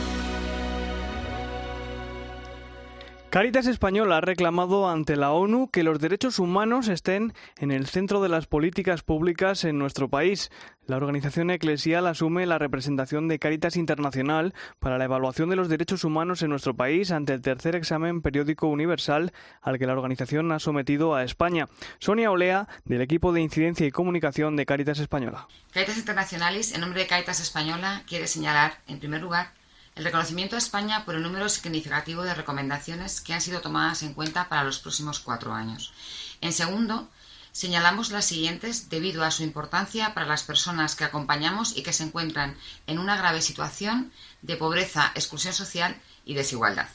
Caritas 3.33 3.65
Española 3.65 4.17
ha 4.17 4.21
reclamado 4.21 4.87
ante 4.87 5.15
la 5.15 5.31
ONU 5.31 5.71
que 5.71 5.81
los 5.81 5.99
derechos 5.99 6.37
humanos 6.37 6.87
estén 6.87 7.33
en 7.57 7.71
el 7.71 7.87
centro 7.87 8.21
de 8.21 8.29
las 8.29 8.45
políticas 8.45 9.01
públicas 9.01 9.63
en 9.63 9.79
nuestro 9.79 10.07
país. 10.07 10.51
La 10.85 10.97
organización 10.97 11.49
eclesial 11.49 12.05
asume 12.05 12.45
la 12.45 12.59
representación 12.59 13.27
de 13.27 13.39
Caritas 13.39 13.75
Internacional 13.75 14.53
para 14.77 14.99
la 14.99 15.05
evaluación 15.05 15.49
de 15.49 15.55
los 15.55 15.67
derechos 15.67 16.03
humanos 16.03 16.43
en 16.43 16.51
nuestro 16.51 16.75
país 16.75 17.09
ante 17.09 17.33
el 17.33 17.41
tercer 17.41 17.75
examen 17.75 18.21
periódico 18.21 18.67
universal 18.67 19.33
al 19.63 19.79
que 19.79 19.87
la 19.87 19.93
organización 19.93 20.51
ha 20.51 20.59
sometido 20.59 21.15
a 21.15 21.23
España. 21.23 21.67
Sonia 21.97 22.29
Olea, 22.29 22.67
del 22.85 23.01
equipo 23.01 23.33
de 23.33 23.41
incidencia 23.41 23.87
y 23.87 23.91
comunicación 23.91 24.55
de 24.55 24.67
Caritas 24.67 24.99
Española. 24.99 25.47
Caritas 25.71 25.97
Internacionales, 25.97 26.71
en 26.75 26.81
nombre 26.81 27.01
de 27.01 27.07
Caritas 27.07 27.39
Española, 27.39 28.03
quiere 28.05 28.27
señalar, 28.27 28.73
en 28.85 28.99
primer 28.99 29.23
lugar, 29.23 29.53
el 29.95 30.05
reconocimiento 30.05 30.55
a 30.55 30.59
España 30.59 31.05
por 31.05 31.15
el 31.15 31.21
número 31.21 31.47
significativo 31.49 32.23
de 32.23 32.33
recomendaciones 32.33 33.21
que 33.21 33.33
han 33.33 33.41
sido 33.41 33.61
tomadas 33.61 34.01
en 34.01 34.13
cuenta 34.13 34.49
para 34.49 34.63
los 34.63 34.79
próximos 34.79 35.19
cuatro 35.19 35.53
años. 35.53 35.93
En 36.41 36.51
segundo, 36.51 37.09
señalamos 37.51 38.09
las 38.09 38.25
siguientes 38.25 38.89
debido 38.89 39.23
a 39.23 39.29
su 39.29 39.43
importancia 39.43 40.15
para 40.15 40.25
las 40.25 40.43
personas 40.43 40.95
que 40.95 41.03
acompañamos 41.03 41.77
y 41.77 41.83
que 41.83 41.93
se 41.93 42.03
encuentran 42.03 42.57
en 42.87 42.97
una 42.97 43.17
grave 43.17 43.41
situación 43.41 44.11
de 44.41 44.57
pobreza, 44.57 45.11
exclusión 45.13 45.53
social 45.53 45.95
y 46.25 46.33
desigualdad. 46.33 46.89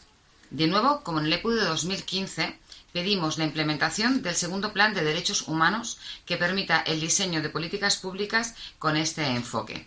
De 0.50 0.66
nuevo, 0.66 1.02
como 1.04 1.20
en 1.20 1.26
el 1.26 1.32
EPU 1.34 1.50
de 1.50 1.64
2015, 1.64 2.58
pedimos 2.92 3.38
la 3.38 3.44
implementación 3.44 4.22
del 4.22 4.34
segundo 4.34 4.72
plan 4.72 4.94
de 4.94 5.04
derechos 5.04 5.46
humanos 5.46 5.98
que 6.26 6.37
permita 6.37 6.80
el 6.80 7.00
diseño 7.00 7.42
de 7.42 7.50
políticas 7.50 7.96
públicas 7.96 8.56
con 8.78 8.96
este 8.96 9.24
enfoque 9.26 9.87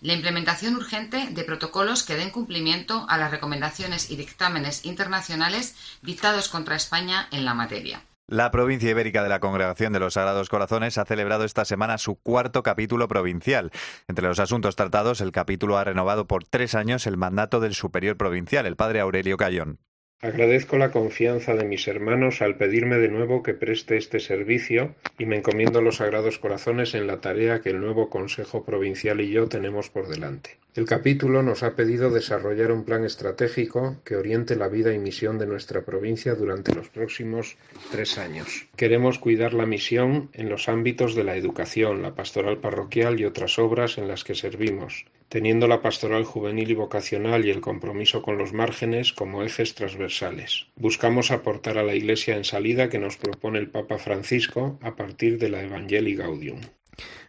la 0.00 0.14
implementación 0.14 0.76
urgente 0.76 1.28
de 1.30 1.44
protocolos 1.44 2.02
que 2.02 2.16
den 2.16 2.30
cumplimiento 2.30 3.06
a 3.08 3.18
las 3.18 3.30
recomendaciones 3.30 4.10
y 4.10 4.16
dictámenes 4.16 4.84
internacionales 4.84 5.74
dictados 6.02 6.48
contra 6.48 6.76
España 6.76 7.28
en 7.30 7.44
la 7.44 7.54
materia. 7.54 8.02
La 8.28 8.50
provincia 8.50 8.90
ibérica 8.90 9.22
de 9.22 9.28
la 9.28 9.38
Congregación 9.38 9.92
de 9.92 10.00
los 10.00 10.14
Sagrados 10.14 10.48
Corazones 10.48 10.98
ha 10.98 11.04
celebrado 11.04 11.44
esta 11.44 11.64
semana 11.64 11.96
su 11.96 12.16
cuarto 12.16 12.64
capítulo 12.64 13.06
provincial. 13.06 13.70
Entre 14.08 14.26
los 14.26 14.40
asuntos 14.40 14.74
tratados, 14.74 15.20
el 15.20 15.30
capítulo 15.30 15.78
ha 15.78 15.84
renovado 15.84 16.26
por 16.26 16.42
tres 16.42 16.74
años 16.74 17.06
el 17.06 17.16
mandato 17.16 17.60
del 17.60 17.74
superior 17.74 18.16
provincial, 18.16 18.66
el 18.66 18.74
padre 18.74 18.98
Aurelio 18.98 19.36
Cayón. 19.36 19.78
Agradezco 20.26 20.76
la 20.76 20.90
confianza 20.90 21.54
de 21.54 21.64
mis 21.64 21.86
hermanos 21.86 22.42
al 22.42 22.56
pedirme 22.56 22.98
de 22.98 23.06
nuevo 23.06 23.44
que 23.44 23.54
preste 23.54 23.96
este 23.96 24.18
servicio 24.18 24.96
y 25.20 25.24
me 25.24 25.36
encomiendo 25.36 25.80
los 25.80 25.98
Sagrados 25.98 26.40
Corazones 26.40 26.94
en 26.94 27.06
la 27.06 27.20
tarea 27.20 27.60
que 27.60 27.70
el 27.70 27.78
nuevo 27.80 28.10
Consejo 28.10 28.64
Provincial 28.64 29.20
y 29.20 29.30
yo 29.30 29.46
tenemos 29.46 29.88
por 29.88 30.08
delante. 30.08 30.58
El 30.74 30.84
capítulo 30.84 31.44
nos 31.44 31.62
ha 31.62 31.76
pedido 31.76 32.10
desarrollar 32.10 32.72
un 32.72 32.84
plan 32.84 33.04
estratégico 33.04 33.98
que 34.04 34.16
oriente 34.16 34.56
la 34.56 34.66
vida 34.66 34.92
y 34.92 34.98
misión 34.98 35.38
de 35.38 35.46
nuestra 35.46 35.82
provincia 35.82 36.34
durante 36.34 36.74
los 36.74 36.88
próximos 36.88 37.56
tres 37.92 38.18
años. 38.18 38.66
Queremos 38.74 39.20
cuidar 39.20 39.54
la 39.54 39.64
misión 39.64 40.28
en 40.32 40.48
los 40.48 40.68
ámbitos 40.68 41.14
de 41.14 41.22
la 41.22 41.36
educación, 41.36 42.02
la 42.02 42.16
pastoral 42.16 42.58
parroquial 42.58 43.20
y 43.20 43.26
otras 43.26 43.60
obras 43.60 43.96
en 43.96 44.08
las 44.08 44.24
que 44.24 44.34
servimos, 44.34 45.06
teniendo 45.28 45.66
la 45.66 45.82
pastoral 45.82 46.24
juvenil 46.24 46.70
y 46.70 46.74
vocacional 46.74 47.44
y 47.44 47.50
el 47.50 47.60
compromiso 47.60 48.22
con 48.22 48.38
los 48.38 48.52
márgenes 48.52 49.12
como 49.12 49.42
ejes 49.42 49.74
transversales. 49.74 50.66
Buscamos 50.76 51.30
aportar 51.30 51.78
a 51.78 51.82
la 51.82 51.94
Iglesia 51.94 52.36
en 52.36 52.44
salida 52.44 52.88
que 52.88 52.98
nos 52.98 53.16
propone 53.16 53.58
el 53.58 53.70
Papa 53.70 53.98
Francisco 53.98 54.78
a 54.82 54.96
partir 54.96 55.38
de 55.38 55.48
la 55.48 55.62
Evangelii 55.62 56.16
Gaudium. 56.16 56.60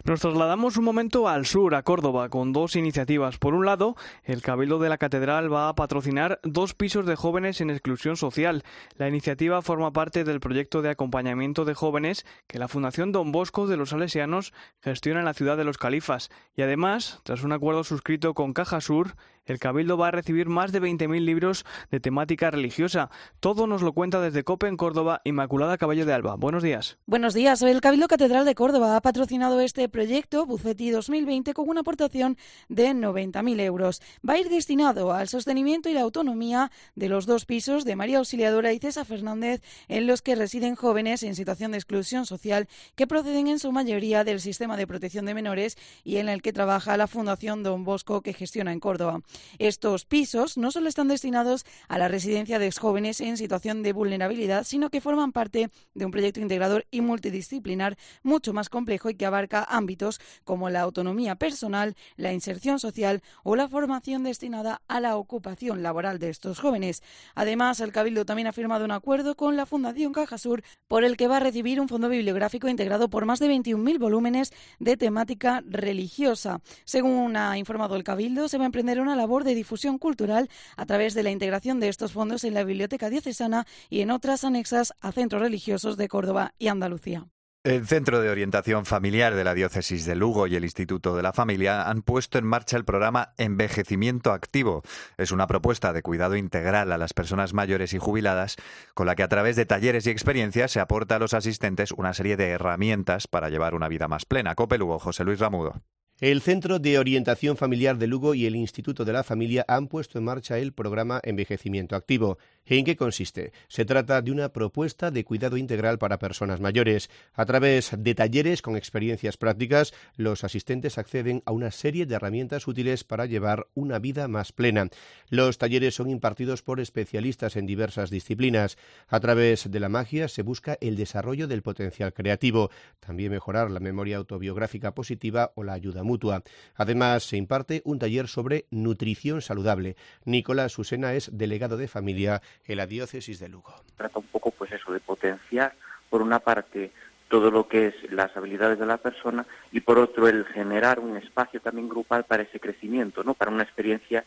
Nos 0.04 0.20
trasladamos 0.20 0.76
un 0.76 0.84
momento 0.84 1.28
al 1.28 1.44
sur, 1.44 1.74
a 1.74 1.82
Córdoba, 1.82 2.28
con 2.28 2.52
dos 2.52 2.76
iniciativas. 2.76 3.38
Por 3.38 3.54
un 3.54 3.66
lado, 3.66 3.96
el 4.22 4.42
Cabildo 4.42 4.78
de 4.78 4.88
la 4.88 4.96
Catedral 4.96 5.52
va 5.52 5.68
a 5.68 5.74
patrocinar 5.74 6.40
dos 6.44 6.74
pisos 6.74 7.04
de 7.04 7.16
jóvenes 7.16 7.60
en 7.60 7.70
exclusión 7.70 8.16
social. 8.16 8.62
La 8.96 9.08
iniciativa 9.08 9.60
forma 9.60 9.92
parte 9.92 10.24
del 10.24 10.40
proyecto 10.40 10.82
de 10.82 10.90
acompañamiento 10.90 11.64
de 11.64 11.74
jóvenes 11.74 12.24
que 12.46 12.58
la 12.58 12.68
Fundación 12.68 13.12
Don 13.12 13.32
Bosco 13.32 13.66
de 13.66 13.76
los 13.76 13.90
Salesianos 13.90 14.52
gestiona 14.80 15.20
en 15.20 15.26
la 15.26 15.34
ciudad 15.34 15.56
de 15.56 15.64
los 15.64 15.78
Califas. 15.78 16.30
Y 16.54 16.62
además, 16.62 17.20
tras 17.24 17.42
un 17.42 17.52
acuerdo 17.52 17.82
suscrito 17.84 18.34
con 18.34 18.52
Caja 18.52 18.80
Sur, 18.80 19.14
el 19.48 19.58
Cabildo 19.58 19.96
va 19.96 20.08
a 20.08 20.10
recibir 20.10 20.48
más 20.48 20.72
de 20.72 20.82
20.000 20.82 21.24
libros 21.24 21.64
de 21.90 22.00
temática 22.00 22.50
religiosa. 22.50 23.10
Todo 23.40 23.66
nos 23.66 23.80
lo 23.80 23.94
cuenta 23.94 24.20
desde 24.20 24.44
COPE 24.44 24.68
en 24.68 24.76
Córdoba, 24.76 25.22
Inmaculada 25.24 25.78
Caballo 25.78 26.04
de 26.04 26.12
Alba. 26.12 26.36
Buenos 26.36 26.62
días. 26.62 26.98
Buenos 27.06 27.32
días. 27.32 27.62
El 27.62 27.80
Cabildo 27.80 28.08
Catedral 28.08 28.44
de 28.44 28.54
Córdoba 28.54 28.94
ha 28.94 29.00
patrocinado 29.00 29.60
este 29.60 29.87
proyecto 29.90 30.46
Buceti 30.46 30.90
2020 30.90 31.54
con 31.54 31.68
una 31.68 31.80
aportación 31.80 32.38
de 32.68 32.88
90.000 32.90 33.60
euros. 33.60 34.00
Va 34.26 34.34
a 34.34 34.38
ir 34.38 34.48
destinado 34.48 35.12
al 35.12 35.28
sostenimiento 35.28 35.88
y 35.88 35.94
la 35.94 36.02
autonomía 36.02 36.70
de 36.94 37.08
los 37.08 37.26
dos 37.26 37.44
pisos 37.44 37.84
de 37.84 37.96
María 37.96 38.18
Auxiliadora 38.18 38.72
y 38.72 38.78
César 38.78 39.06
Fernández 39.06 39.60
en 39.88 40.06
los 40.06 40.22
que 40.22 40.34
residen 40.34 40.74
jóvenes 40.74 41.22
en 41.22 41.34
situación 41.34 41.72
de 41.72 41.78
exclusión 41.78 42.26
social 42.26 42.68
que 42.94 43.06
proceden 43.06 43.48
en 43.48 43.58
su 43.58 43.72
mayoría 43.72 44.24
del 44.24 44.40
sistema 44.40 44.76
de 44.76 44.86
protección 44.86 45.26
de 45.26 45.34
menores 45.34 45.76
y 46.04 46.16
en 46.16 46.28
el 46.28 46.42
que 46.42 46.52
trabaja 46.52 46.96
la 46.96 47.06
Fundación 47.06 47.62
Don 47.62 47.84
Bosco 47.84 48.22
que 48.22 48.32
gestiona 48.32 48.72
en 48.72 48.80
Córdoba. 48.80 49.20
Estos 49.58 50.04
pisos 50.04 50.56
no 50.56 50.70
solo 50.70 50.88
están 50.88 51.08
destinados 51.08 51.66
a 51.88 51.98
la 51.98 52.08
residencia 52.08 52.58
de 52.58 52.68
jóvenes 52.78 53.20
en 53.20 53.36
situación 53.36 53.82
de 53.82 53.92
vulnerabilidad, 53.92 54.64
sino 54.64 54.90
que 54.90 55.00
forman 55.00 55.32
parte 55.32 55.70
de 55.94 56.04
un 56.04 56.10
proyecto 56.10 56.40
integrador 56.40 56.86
y 56.90 57.00
multidisciplinar 57.00 57.96
mucho 58.22 58.52
más 58.52 58.68
complejo 58.68 59.10
y 59.10 59.14
que 59.14 59.26
abarca 59.26 59.64
ámbitos 59.78 60.20
como 60.44 60.68
la 60.68 60.82
autonomía 60.82 61.36
personal, 61.36 61.96
la 62.16 62.34
inserción 62.34 62.78
social 62.78 63.22
o 63.44 63.56
la 63.56 63.68
formación 63.68 64.24
destinada 64.24 64.82
a 64.88 65.00
la 65.00 65.16
ocupación 65.16 65.82
laboral 65.82 66.18
de 66.18 66.28
estos 66.28 66.60
jóvenes. 66.60 67.02
Además, 67.34 67.80
el 67.80 67.92
Cabildo 67.92 68.26
también 68.26 68.48
ha 68.48 68.52
firmado 68.52 68.84
un 68.84 68.90
acuerdo 68.90 69.36
con 69.36 69.56
la 69.56 69.64
Fundación 69.64 70.12
Cajasur 70.12 70.62
por 70.88 71.04
el 71.04 71.16
que 71.16 71.28
va 71.28 71.38
a 71.38 71.40
recibir 71.40 71.80
un 71.80 71.88
fondo 71.88 72.08
bibliográfico 72.08 72.68
integrado 72.68 73.08
por 73.08 73.24
más 73.24 73.38
de 73.38 73.48
21.000 73.48 73.98
volúmenes 73.98 74.52
de 74.78 74.96
temática 74.96 75.62
religiosa. 75.64 76.60
Según 76.84 77.36
ha 77.36 77.56
informado 77.56 77.96
el 77.96 78.04
Cabildo, 78.04 78.48
se 78.48 78.58
va 78.58 78.64
a 78.64 78.66
emprender 78.66 79.00
una 79.00 79.16
labor 79.16 79.44
de 79.44 79.54
difusión 79.54 79.98
cultural 79.98 80.50
a 80.76 80.86
través 80.86 81.14
de 81.14 81.22
la 81.22 81.30
integración 81.30 81.80
de 81.80 81.88
estos 81.88 82.12
fondos 82.12 82.44
en 82.44 82.54
la 82.54 82.64
Biblioteca 82.64 83.10
Diocesana 83.10 83.66
y 83.88 84.00
en 84.00 84.10
otras 84.10 84.44
anexas 84.44 84.92
a 85.00 85.12
centros 85.12 85.42
religiosos 85.42 85.96
de 85.96 86.08
Córdoba 86.08 86.54
y 86.58 86.68
Andalucía. 86.68 87.26
El 87.68 87.86
Centro 87.86 88.22
de 88.22 88.30
Orientación 88.30 88.86
Familiar 88.86 89.34
de 89.34 89.44
la 89.44 89.52
Diócesis 89.52 90.06
de 90.06 90.16
Lugo 90.16 90.46
y 90.46 90.56
el 90.56 90.64
Instituto 90.64 91.14
de 91.14 91.22
la 91.22 91.34
Familia 91.34 91.82
han 91.82 92.00
puesto 92.00 92.38
en 92.38 92.46
marcha 92.46 92.78
el 92.78 92.86
programa 92.86 93.34
Envejecimiento 93.36 94.32
Activo. 94.32 94.82
Es 95.18 95.32
una 95.32 95.46
propuesta 95.46 95.92
de 95.92 96.00
cuidado 96.00 96.34
integral 96.34 96.90
a 96.92 96.96
las 96.96 97.12
personas 97.12 97.52
mayores 97.52 97.92
y 97.92 97.98
jubiladas, 97.98 98.56
con 98.94 99.06
la 99.06 99.16
que 99.16 99.22
a 99.22 99.28
través 99.28 99.54
de 99.54 99.66
talleres 99.66 100.06
y 100.06 100.10
experiencias 100.10 100.70
se 100.70 100.80
aporta 100.80 101.16
a 101.16 101.18
los 101.18 101.34
asistentes 101.34 101.92
una 101.92 102.14
serie 102.14 102.38
de 102.38 102.48
herramientas 102.48 103.26
para 103.26 103.50
llevar 103.50 103.74
una 103.74 103.88
vida 103.88 104.08
más 104.08 104.24
plena. 104.24 104.54
Cope 104.54 104.78
Lugo, 104.78 104.98
José 104.98 105.24
Luis 105.24 105.38
Ramudo. 105.38 105.82
El 106.20 106.42
Centro 106.42 106.80
de 106.80 106.98
Orientación 106.98 107.56
Familiar 107.56 107.96
de 107.96 108.08
Lugo 108.08 108.34
y 108.34 108.46
el 108.46 108.56
Instituto 108.56 109.04
de 109.04 109.12
la 109.12 109.22
Familia 109.22 109.64
han 109.68 109.86
puesto 109.86 110.18
en 110.18 110.24
marcha 110.24 110.58
el 110.58 110.72
programa 110.72 111.20
Envejecimiento 111.22 111.94
Activo. 111.94 112.38
¿En 112.70 112.84
qué 112.84 112.96
consiste? 112.96 113.52
Se 113.68 113.86
trata 113.86 114.20
de 114.20 114.30
una 114.30 114.52
propuesta 114.52 115.10
de 115.10 115.24
cuidado 115.24 115.56
integral 115.56 115.98
para 115.98 116.18
personas 116.18 116.60
mayores. 116.60 117.08
A 117.32 117.46
través 117.46 117.92
de 117.96 118.14
talleres 118.14 118.60
con 118.60 118.76
experiencias 118.76 119.38
prácticas, 119.38 119.94
los 120.16 120.44
asistentes 120.44 120.98
acceden 120.98 121.42
a 121.46 121.52
una 121.52 121.70
serie 121.70 122.04
de 122.04 122.14
herramientas 122.14 122.68
útiles 122.68 123.04
para 123.04 123.24
llevar 123.24 123.68
una 123.72 123.98
vida 123.98 124.28
más 124.28 124.52
plena. 124.52 124.90
Los 125.30 125.56
talleres 125.56 125.94
son 125.94 126.10
impartidos 126.10 126.60
por 126.60 126.78
especialistas 126.78 127.56
en 127.56 127.64
diversas 127.64 128.10
disciplinas. 128.10 128.76
A 129.08 129.18
través 129.18 129.70
de 129.70 129.80
la 129.80 129.88
magia 129.88 130.28
se 130.28 130.42
busca 130.42 130.76
el 130.82 130.96
desarrollo 130.96 131.48
del 131.48 131.62
potencial 131.62 132.12
creativo, 132.12 132.70
también 133.00 133.32
mejorar 133.32 133.70
la 133.70 133.80
memoria 133.80 134.18
autobiográfica 134.18 134.94
positiva 134.94 135.52
o 135.54 135.64
la 135.64 135.72
ayuda 135.72 136.02
mutua. 136.02 136.42
Además, 136.74 137.22
se 137.22 137.38
imparte 137.38 137.80
un 137.86 137.98
taller 137.98 138.28
sobre 138.28 138.66
nutrición 138.70 139.40
saludable. 139.40 139.96
Nicolás 140.26 140.72
Susena 140.72 141.14
es 141.14 141.30
delegado 141.32 141.78
de 141.78 141.88
familia 141.88 142.42
en 142.66 142.76
la 142.76 142.86
diócesis 142.86 143.38
de 143.38 143.48
Lugo. 143.48 143.74
Trata 143.96 144.18
un 144.18 144.26
poco 144.26 144.50
pues 144.50 144.72
eso 144.72 144.92
de 144.92 145.00
potenciar 145.00 145.74
por 146.10 146.22
una 146.22 146.38
parte 146.38 146.90
todo 147.28 147.50
lo 147.50 147.68
que 147.68 147.88
es 147.88 148.12
las 148.12 148.34
habilidades 148.36 148.78
de 148.78 148.86
la 148.86 148.96
persona 148.96 149.46
y 149.70 149.80
por 149.80 149.98
otro 149.98 150.28
el 150.28 150.46
generar 150.46 150.98
un 150.98 151.16
espacio 151.16 151.60
también 151.60 151.88
grupal 151.88 152.24
para 152.24 152.42
ese 152.42 152.58
crecimiento, 152.58 153.22
¿no? 153.22 153.34
Para 153.34 153.50
una 153.50 153.62
experiencia 153.64 154.24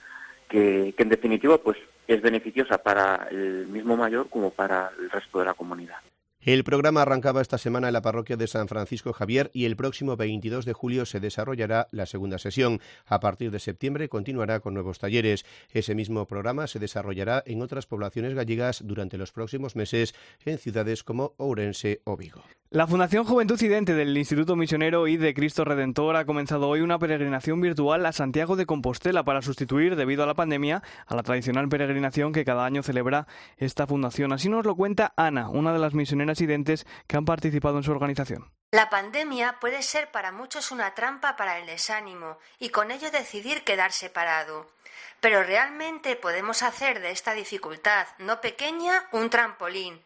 que, 0.48 0.94
que 0.96 1.04
en 1.04 1.10
definitiva 1.10 1.58
pues 1.58 1.78
es 2.08 2.22
beneficiosa 2.22 2.78
para 2.78 3.28
el 3.32 3.68
mismo 3.68 3.98
mayor 3.98 4.30
como 4.30 4.52
para 4.52 4.92
el 5.00 5.10
resto 5.10 5.40
de 5.40 5.46
la 5.46 5.54
comunidad. 5.54 5.98
El 6.44 6.64
programa 6.64 7.04
arrancaba 7.04 7.44
esta 7.44 7.60
semana 7.60 7.86
en 7.86 7.94
la 7.94 8.02
parroquia 8.02 8.36
de 8.36 8.48
San 8.48 8.68
Francisco 8.68 9.14
Javier 9.14 9.52
y 9.54 9.66
el 9.66 9.76
próximo 9.76 10.18
22 10.18 10.66
de 10.66 10.74
julio 10.74 11.06
se 11.06 11.20
desarrollará 11.20 11.88
la 11.92 12.08
segunda 12.08 12.40
sesión. 12.40 12.82
A 13.06 13.20
partir 13.20 13.52
de 13.52 13.60
septiembre 13.60 14.10
continuará 14.10 14.60
con 14.60 14.74
nuevos 14.74 14.98
talleres. 14.98 15.46
Ese 15.72 15.94
mismo 15.94 16.26
programa 16.26 16.66
se 16.66 16.80
desarrollará 16.80 17.44
en 17.46 17.62
otras 17.62 17.86
poblaciones 17.86 18.34
gallegas 18.34 18.82
durante 18.84 19.20
los 19.20 19.32
próximos 19.32 19.76
meses 19.76 20.16
en 20.44 20.58
ciudades 20.58 21.04
como 21.04 21.36
Ourense 21.38 22.02
o 22.06 22.18
Vigo. 22.18 22.42
La 22.72 22.88
Fundación 22.88 23.26
Juventud 23.26 23.58
Cidente 23.58 23.94
del 23.94 24.18
Instituto 24.18 24.56
Misionero 24.56 25.06
y 25.06 25.18
de 25.18 25.34
Cristo 25.34 25.66
Redentor 25.66 26.16
ha 26.16 26.24
comenzado 26.24 26.70
hoy 26.70 26.80
una 26.80 26.98
peregrinación 26.98 27.60
virtual 27.60 28.06
a 28.06 28.14
Santiago 28.14 28.56
de 28.56 28.66
Compostela 28.66 29.26
para 29.26 29.42
sustituir, 29.42 29.98
debido 29.98 30.24
a 30.24 30.26
la 30.26 30.36
pandemia, 30.36 30.82
a 31.06 31.16
la 31.16 31.22
tradicional 31.22 31.68
peregrinación 31.68 32.32
que 32.32 32.46
cada 32.46 32.66
año 32.66 32.82
celebra 32.82 33.28
esta 33.58 33.88
fundación. 33.88 34.32
Así 34.32 34.48
nos 34.48 34.66
lo 34.66 34.78
cuenta 34.78 35.14
Ana, 35.18 35.50
una 35.50 35.74
de 35.74 35.80
las 35.80 35.94
misioneras 35.94 36.31
identes 36.40 36.86
que 37.08 37.18
han 37.18 37.26
participado 37.26 37.78
en 37.78 37.84
su 37.84 37.92
organización. 37.92 38.52
La 38.72 38.90
pandemia 38.90 39.60
puede 39.60 39.84
ser 39.84 40.12
para 40.12 40.32
muchos 40.32 40.72
una 40.72 40.96
trampa 40.96 41.36
para 41.36 41.58
el 41.58 41.66
desánimo 41.66 42.38
y 42.58 42.70
con 42.70 42.92
ello 42.92 43.12
decidir 43.12 43.66
quedarse 43.66 44.10
parado. 44.10 44.72
Pero 45.20 45.44
realmente 45.44 46.16
podemos 46.16 46.64
hacer 46.64 47.02
de 47.02 47.12
esta 47.12 47.34
dificultad 47.34 48.08
no 48.20 48.40
pequeña 48.40 49.10
un 49.12 49.30
trampolín 49.30 50.02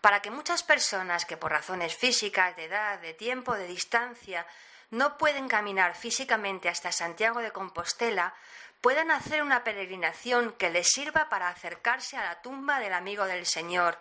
para 0.00 0.20
que 0.20 0.30
muchas 0.30 0.62
personas 0.62 1.24
que 1.24 1.36
por 1.36 1.52
razones 1.52 1.96
físicas, 1.96 2.56
de 2.56 2.64
edad, 2.64 3.00
de 3.00 3.14
tiempo, 3.14 3.54
de 3.54 3.66
distancia, 3.66 4.46
no 4.90 5.18
pueden 5.18 5.48
caminar 5.48 5.94
físicamente 5.94 6.68
hasta 6.68 6.92
Santiago 6.92 7.40
de 7.40 7.52
Compostela, 7.52 8.34
puedan 8.80 9.10
hacer 9.10 9.42
una 9.42 9.62
peregrinación 9.62 10.52
que 10.52 10.70
les 10.70 10.88
sirva 10.88 11.28
para 11.28 11.48
acercarse 11.48 12.16
a 12.16 12.24
la 12.24 12.42
tumba 12.42 12.80
del 12.80 12.94
amigo 12.94 13.24
del 13.24 13.46
Señor, 13.46 13.98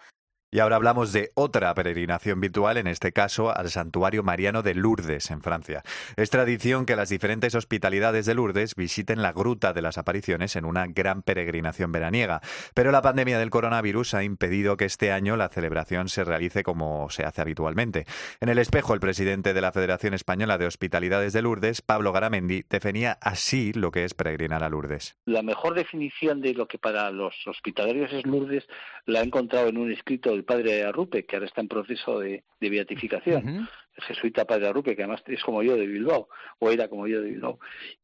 y 0.51 0.59
ahora 0.59 0.77
hablamos 0.77 1.13
de 1.13 1.29
otra 1.35 1.73
peregrinación 1.75 2.41
virtual, 2.41 2.77
en 2.77 2.88
este 2.88 3.12
caso 3.12 3.55
al 3.55 3.69
Santuario 3.69 4.23
Mariano 4.23 4.63
de 4.63 4.73
Lourdes, 4.73 5.29
en 5.29 5.41
Francia. 5.41 5.83
Es 6.15 6.31
tradición 6.31 6.88
que 6.88 6.95
las 6.95 7.09
diferentes 7.09 7.53
hospitalidades 7.53 8.25
de 8.25 8.33
Lourdes 8.33 8.73
visiten 8.75 9.21
la 9.21 9.31
Gruta 9.31 9.73
de 9.73 9.83
las 9.83 9.99
Apariciones 9.99 10.55
en 10.55 10.65
una 10.65 10.88
gran 10.88 11.21
peregrinación 11.21 11.91
veraniega. 11.91 12.41
Pero 12.73 12.91
la 12.91 13.03
pandemia 13.03 13.38
del 13.38 13.51
coronavirus 13.51 14.15
ha 14.15 14.23
impedido 14.23 14.75
que 14.75 14.85
este 14.85 15.12
año 15.12 15.38
la 15.38 15.49
celebración 15.49 16.09
se 16.09 16.23
realice 16.23 16.63
como 16.63 17.09
se 17.12 17.25
hace 17.25 17.41
habitualmente. 17.41 18.05
En 18.41 18.49
el 18.49 18.57
espejo, 18.57 18.95
el 18.95 18.99
presidente 18.99 19.53
de 19.53 19.62
la 19.62 19.71
Federación 19.71 20.15
Española 20.15 20.57
de 20.57 20.65
Hospitalidades 20.65 21.33
de 21.33 21.43
Lourdes, 21.43 21.83
Pablo 21.83 22.12
Garamendi, 22.12 22.63
definía 22.67 23.19
así 23.21 23.71
lo 23.73 23.91
que 23.91 24.03
es 24.03 24.15
peregrinar 24.15 24.63
a 24.63 24.69
Lourdes. 24.69 25.15
La 25.25 25.43
mejor 25.43 25.75
definición 25.75 26.41
de 26.41 26.55
lo 26.55 26.67
que 26.67 26.79
para 26.79 27.12
los 27.12 27.35
hospitalarios 27.45 28.12
es 28.13 28.25
Lourdes 28.25 28.67
la 29.05 29.19
ha 29.19 29.23
encontrado 29.23 29.67
en 29.67 29.77
un 29.77 29.91
escrito 29.91 30.38
el 30.39 30.45
padre 30.45 30.84
Arrupe, 30.84 31.25
que 31.25 31.36
ahora 31.36 31.47
está 31.47 31.62
en 31.62 31.67
proceso 31.67 32.19
de, 32.19 32.43
beatificación, 32.60 33.67
el 33.95 34.04
jesuita 34.04 34.45
padre 34.45 34.67
Arrupe, 34.67 34.95
que 34.95 35.04
además 35.04 35.21
es 35.28 35.43
como 35.43 35.62
yo 35.62 35.75
de 35.75 35.86
Bilbao, 35.86 36.30
o 36.60 36.71
era 36.71 36.88
como 36.88 37.08
yo 37.08 37.21
de 37.21 37.30
Bilbao, 37.32 37.60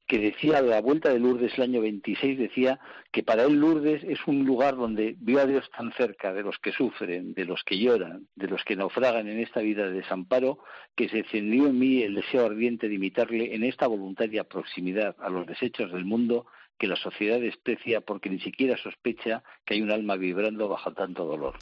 que 0.05 0.19
decía 0.19 0.57
a 0.57 0.61
la 0.61 0.81
vuelta 0.81 1.09
de 1.09 1.19
Lourdes 1.19 1.53
el 1.57 1.63
año 1.63 1.81
26, 1.81 2.37
decía 2.37 2.79
que 3.11 3.23
para 3.23 3.43
él 3.43 3.53
Lourdes 3.59 4.03
es 4.03 4.19
un 4.27 4.45
lugar 4.45 4.75
donde 4.75 5.15
vio 5.19 5.39
a 5.39 5.45
Dios 5.45 5.69
tan 5.75 5.93
cerca 5.93 6.33
de 6.33 6.43
los 6.43 6.59
que 6.59 6.73
sufren, 6.73 7.33
de 7.33 7.45
los 7.45 7.63
que 7.63 7.79
lloran, 7.79 8.27
de 8.35 8.47
los 8.47 8.63
que 8.65 8.75
naufragan 8.75 9.27
en 9.29 9.39
esta 9.39 9.61
vida 9.61 9.87
de 9.87 9.93
desamparo, 9.93 10.59
que 10.95 11.07
se 11.07 11.19
encendió 11.19 11.67
en 11.67 11.79
mí 11.79 12.03
el 12.03 12.15
deseo 12.15 12.45
ardiente 12.45 12.89
de 12.89 12.95
imitarle 12.95 13.55
en 13.55 13.63
esta 13.63 13.87
voluntaria 13.87 14.43
proximidad 14.43 15.15
a 15.19 15.29
los 15.29 15.47
desechos 15.47 15.91
del 15.91 16.05
mundo 16.05 16.45
que 16.77 16.87
la 16.87 16.95
sociedad 16.95 17.39
desprecia 17.39 18.01
porque 18.01 18.29
ni 18.29 18.39
siquiera 18.39 18.77
sospecha 18.77 19.43
que 19.65 19.75
hay 19.75 19.81
un 19.81 19.91
alma 19.91 20.15
vibrando 20.15 20.67
bajo 20.67 20.93
tanto 20.93 21.25
dolor. 21.25 21.55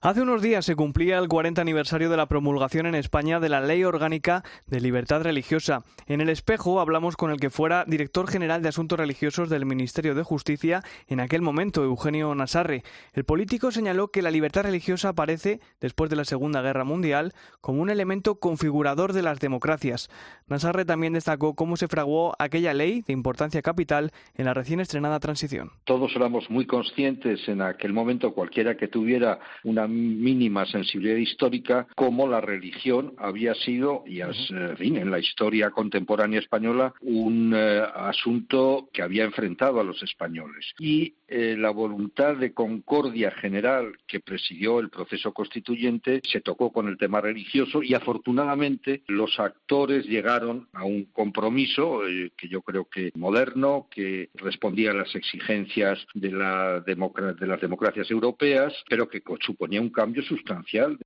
Hace 0.00 0.20
unos 0.20 0.42
días 0.42 0.66
se 0.66 0.76
cumplía 0.76 1.18
el 1.18 1.28
40 1.28 1.62
aniversario 1.62 2.10
de 2.10 2.18
la 2.18 2.26
promulgación 2.26 2.84
en 2.84 2.94
España 2.94 3.40
de 3.40 3.48
la 3.48 3.62
Ley 3.62 3.84
Orgánica 3.84 4.44
de 4.66 4.80
Libertad 4.80 5.22
Religiosa. 5.22 5.82
En 6.06 6.20
el 6.20 6.28
espejo 6.28 6.78
hablamos 6.78 7.16
con 7.16 7.30
el 7.30 7.40
que 7.40 7.48
fuera 7.48 7.86
director 7.86 8.28
general 8.28 8.60
de 8.60 8.68
Asuntos 8.68 8.98
Religiosos 8.98 9.48
del 9.48 9.64
Ministerio 9.64 10.14
de 10.14 10.22
Justicia 10.22 10.82
en 11.08 11.20
aquel 11.20 11.40
momento, 11.40 11.82
Eugenio 11.82 12.34
Nasarre. 12.34 12.82
El 13.14 13.24
político 13.24 13.70
señaló 13.70 14.08
que 14.08 14.20
la 14.20 14.30
libertad 14.30 14.64
religiosa 14.64 15.10
aparece, 15.10 15.60
después 15.80 16.10
de 16.10 16.16
la 16.16 16.24
Segunda 16.24 16.60
Guerra 16.60 16.84
Mundial, 16.84 17.32
como 17.62 17.80
un 17.80 17.88
elemento 17.88 18.34
configurador 18.34 19.14
de 19.14 19.22
las 19.22 19.40
democracias. 19.40 20.10
Nasarre 20.48 20.84
también 20.84 21.14
destacó 21.14 21.54
cómo 21.54 21.78
se 21.78 21.88
fraguó 21.88 22.34
aquella 22.38 22.74
ley 22.74 23.02
de 23.02 23.14
importancia 23.14 23.62
capital 23.62 24.12
en 24.34 24.44
la 24.44 24.53
recién 24.54 24.80
estrenada 24.80 25.20
transición. 25.20 25.70
Todos 25.84 26.14
éramos 26.16 26.48
muy 26.50 26.66
conscientes 26.66 27.46
en 27.48 27.60
aquel 27.60 27.92
momento, 27.92 28.32
cualquiera 28.32 28.76
que 28.76 28.88
tuviera 28.88 29.38
una 29.64 29.86
mínima 29.86 30.66
sensibilidad 30.66 31.16
histórica 31.16 31.86
como 31.94 32.26
la 32.26 32.40
religión 32.40 33.14
había 33.18 33.54
sido, 33.54 34.04
y 34.06 34.20
en 34.20 35.10
la 35.10 35.18
historia 35.18 35.70
contemporánea 35.70 36.40
española, 36.40 36.94
un 37.00 37.52
eh, 37.54 37.82
asunto 37.94 38.88
que 38.92 39.02
había 39.02 39.24
enfrentado 39.24 39.80
a 39.80 39.84
los 39.84 40.02
españoles. 40.02 40.72
Y 40.78 41.14
eh, 41.28 41.56
la 41.58 41.70
voluntad 41.70 42.36
de 42.36 42.52
concordia 42.52 43.30
general 43.32 43.96
que 44.06 44.20
presidió 44.20 44.78
el 44.78 44.90
proceso 44.90 45.32
constituyente 45.32 46.20
se 46.22 46.40
tocó 46.40 46.72
con 46.72 46.88
el 46.88 46.98
tema 46.98 47.20
religioso 47.20 47.82
y 47.82 47.94
afortunadamente 47.94 49.02
los 49.08 49.38
actores 49.40 50.06
llegaron 50.06 50.68
a 50.72 50.84
un 50.84 51.06
compromiso 51.06 52.06
eh, 52.06 52.32
que 52.36 52.48
yo 52.48 52.62
creo 52.62 52.84
que 52.84 53.10
moderno, 53.16 53.88
que 53.90 54.30
respondía 54.44 54.92
a 54.92 54.94
las 54.94 55.14
exigencias 55.14 55.98
de, 56.14 56.30
la 56.30 56.80
de 56.80 57.46
las 57.46 57.60
democracias 57.60 58.10
europeas, 58.10 58.72
pero 58.88 59.08
que 59.08 59.22
suponía 59.40 59.80
un 59.80 59.90
cambio 59.90 60.22
sustancial. 60.22 60.98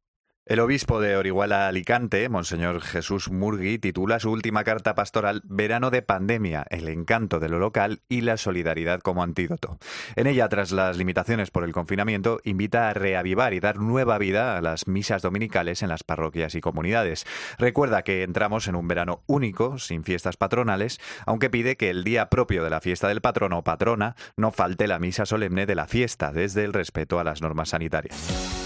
El 0.48 0.60
obispo 0.60 0.98
de 0.98 1.14
Orihuela 1.14 1.68
Alicante, 1.68 2.26
Monseñor 2.30 2.80
Jesús 2.80 3.30
Murgui, 3.30 3.78
titula 3.78 4.18
su 4.18 4.30
última 4.30 4.64
carta 4.64 4.94
pastoral 4.94 5.42
Verano 5.44 5.90
de 5.90 6.00
pandemia, 6.00 6.64
el 6.70 6.88
encanto 6.88 7.38
de 7.38 7.50
lo 7.50 7.58
local 7.58 8.00
y 8.08 8.22
la 8.22 8.38
solidaridad 8.38 9.00
como 9.00 9.22
antídoto. 9.22 9.78
En 10.16 10.26
ella, 10.26 10.48
tras 10.48 10.72
las 10.72 10.96
limitaciones 10.96 11.50
por 11.50 11.64
el 11.64 11.72
confinamiento, 11.72 12.40
invita 12.44 12.88
a 12.88 12.94
reavivar 12.94 13.52
y 13.52 13.60
dar 13.60 13.76
nueva 13.76 14.16
vida 14.16 14.56
a 14.56 14.62
las 14.62 14.88
misas 14.88 15.20
dominicales 15.20 15.82
en 15.82 15.90
las 15.90 16.02
parroquias 16.02 16.54
y 16.54 16.62
comunidades. 16.62 17.26
Recuerda 17.58 18.00
que 18.00 18.22
entramos 18.22 18.68
en 18.68 18.74
un 18.74 18.88
verano 18.88 19.20
único, 19.26 19.78
sin 19.78 20.02
fiestas 20.02 20.38
patronales, 20.38 20.98
aunque 21.26 21.50
pide 21.50 21.76
que 21.76 21.90
el 21.90 22.04
día 22.04 22.30
propio 22.30 22.64
de 22.64 22.70
la 22.70 22.80
fiesta 22.80 23.08
del 23.08 23.20
patrono 23.20 23.58
o 23.58 23.64
patrona 23.64 24.16
no 24.38 24.50
falte 24.50 24.86
la 24.86 24.98
misa 24.98 25.26
solemne 25.26 25.66
de 25.66 25.74
la 25.74 25.86
fiesta, 25.86 26.32
desde 26.32 26.64
el 26.64 26.72
respeto 26.72 27.20
a 27.20 27.24
las 27.24 27.42
normas 27.42 27.68
sanitarias. 27.68 28.57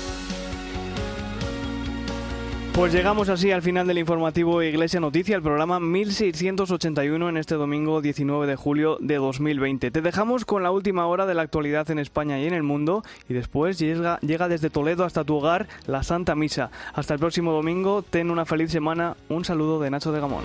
Pues 2.74 2.94
llegamos 2.94 3.28
así 3.28 3.50
al 3.50 3.60
final 3.60 3.86
del 3.86 3.98
informativo 3.98 4.62
Iglesia 4.62 4.98
Noticia, 4.98 5.36
el 5.36 5.42
programa 5.42 5.78
1681 5.78 7.28
en 7.28 7.36
este 7.36 7.54
domingo 7.56 8.00
19 8.00 8.46
de 8.46 8.56
julio 8.56 8.96
de 8.98 9.16
2020. 9.16 9.90
Te 9.90 10.00
dejamos 10.00 10.46
con 10.46 10.62
la 10.62 10.70
última 10.70 11.06
hora 11.06 11.26
de 11.26 11.34
la 11.34 11.42
actualidad 11.42 11.90
en 11.90 11.98
España 11.98 12.40
y 12.40 12.46
en 12.46 12.54
el 12.54 12.62
mundo 12.62 13.04
y 13.28 13.34
después 13.34 13.78
llega, 13.78 14.18
llega 14.20 14.48
desde 14.48 14.70
Toledo 14.70 15.04
hasta 15.04 15.22
tu 15.22 15.36
hogar 15.36 15.68
la 15.86 16.02
Santa 16.02 16.34
Misa. 16.34 16.70
Hasta 16.94 17.12
el 17.12 17.20
próximo 17.20 17.52
domingo, 17.52 18.00
ten 18.00 18.30
una 18.30 18.46
feliz 18.46 18.72
semana, 18.72 19.18
un 19.28 19.44
saludo 19.44 19.78
de 19.78 19.90
Nacho 19.90 20.10
de 20.10 20.20
Gamón. 20.20 20.44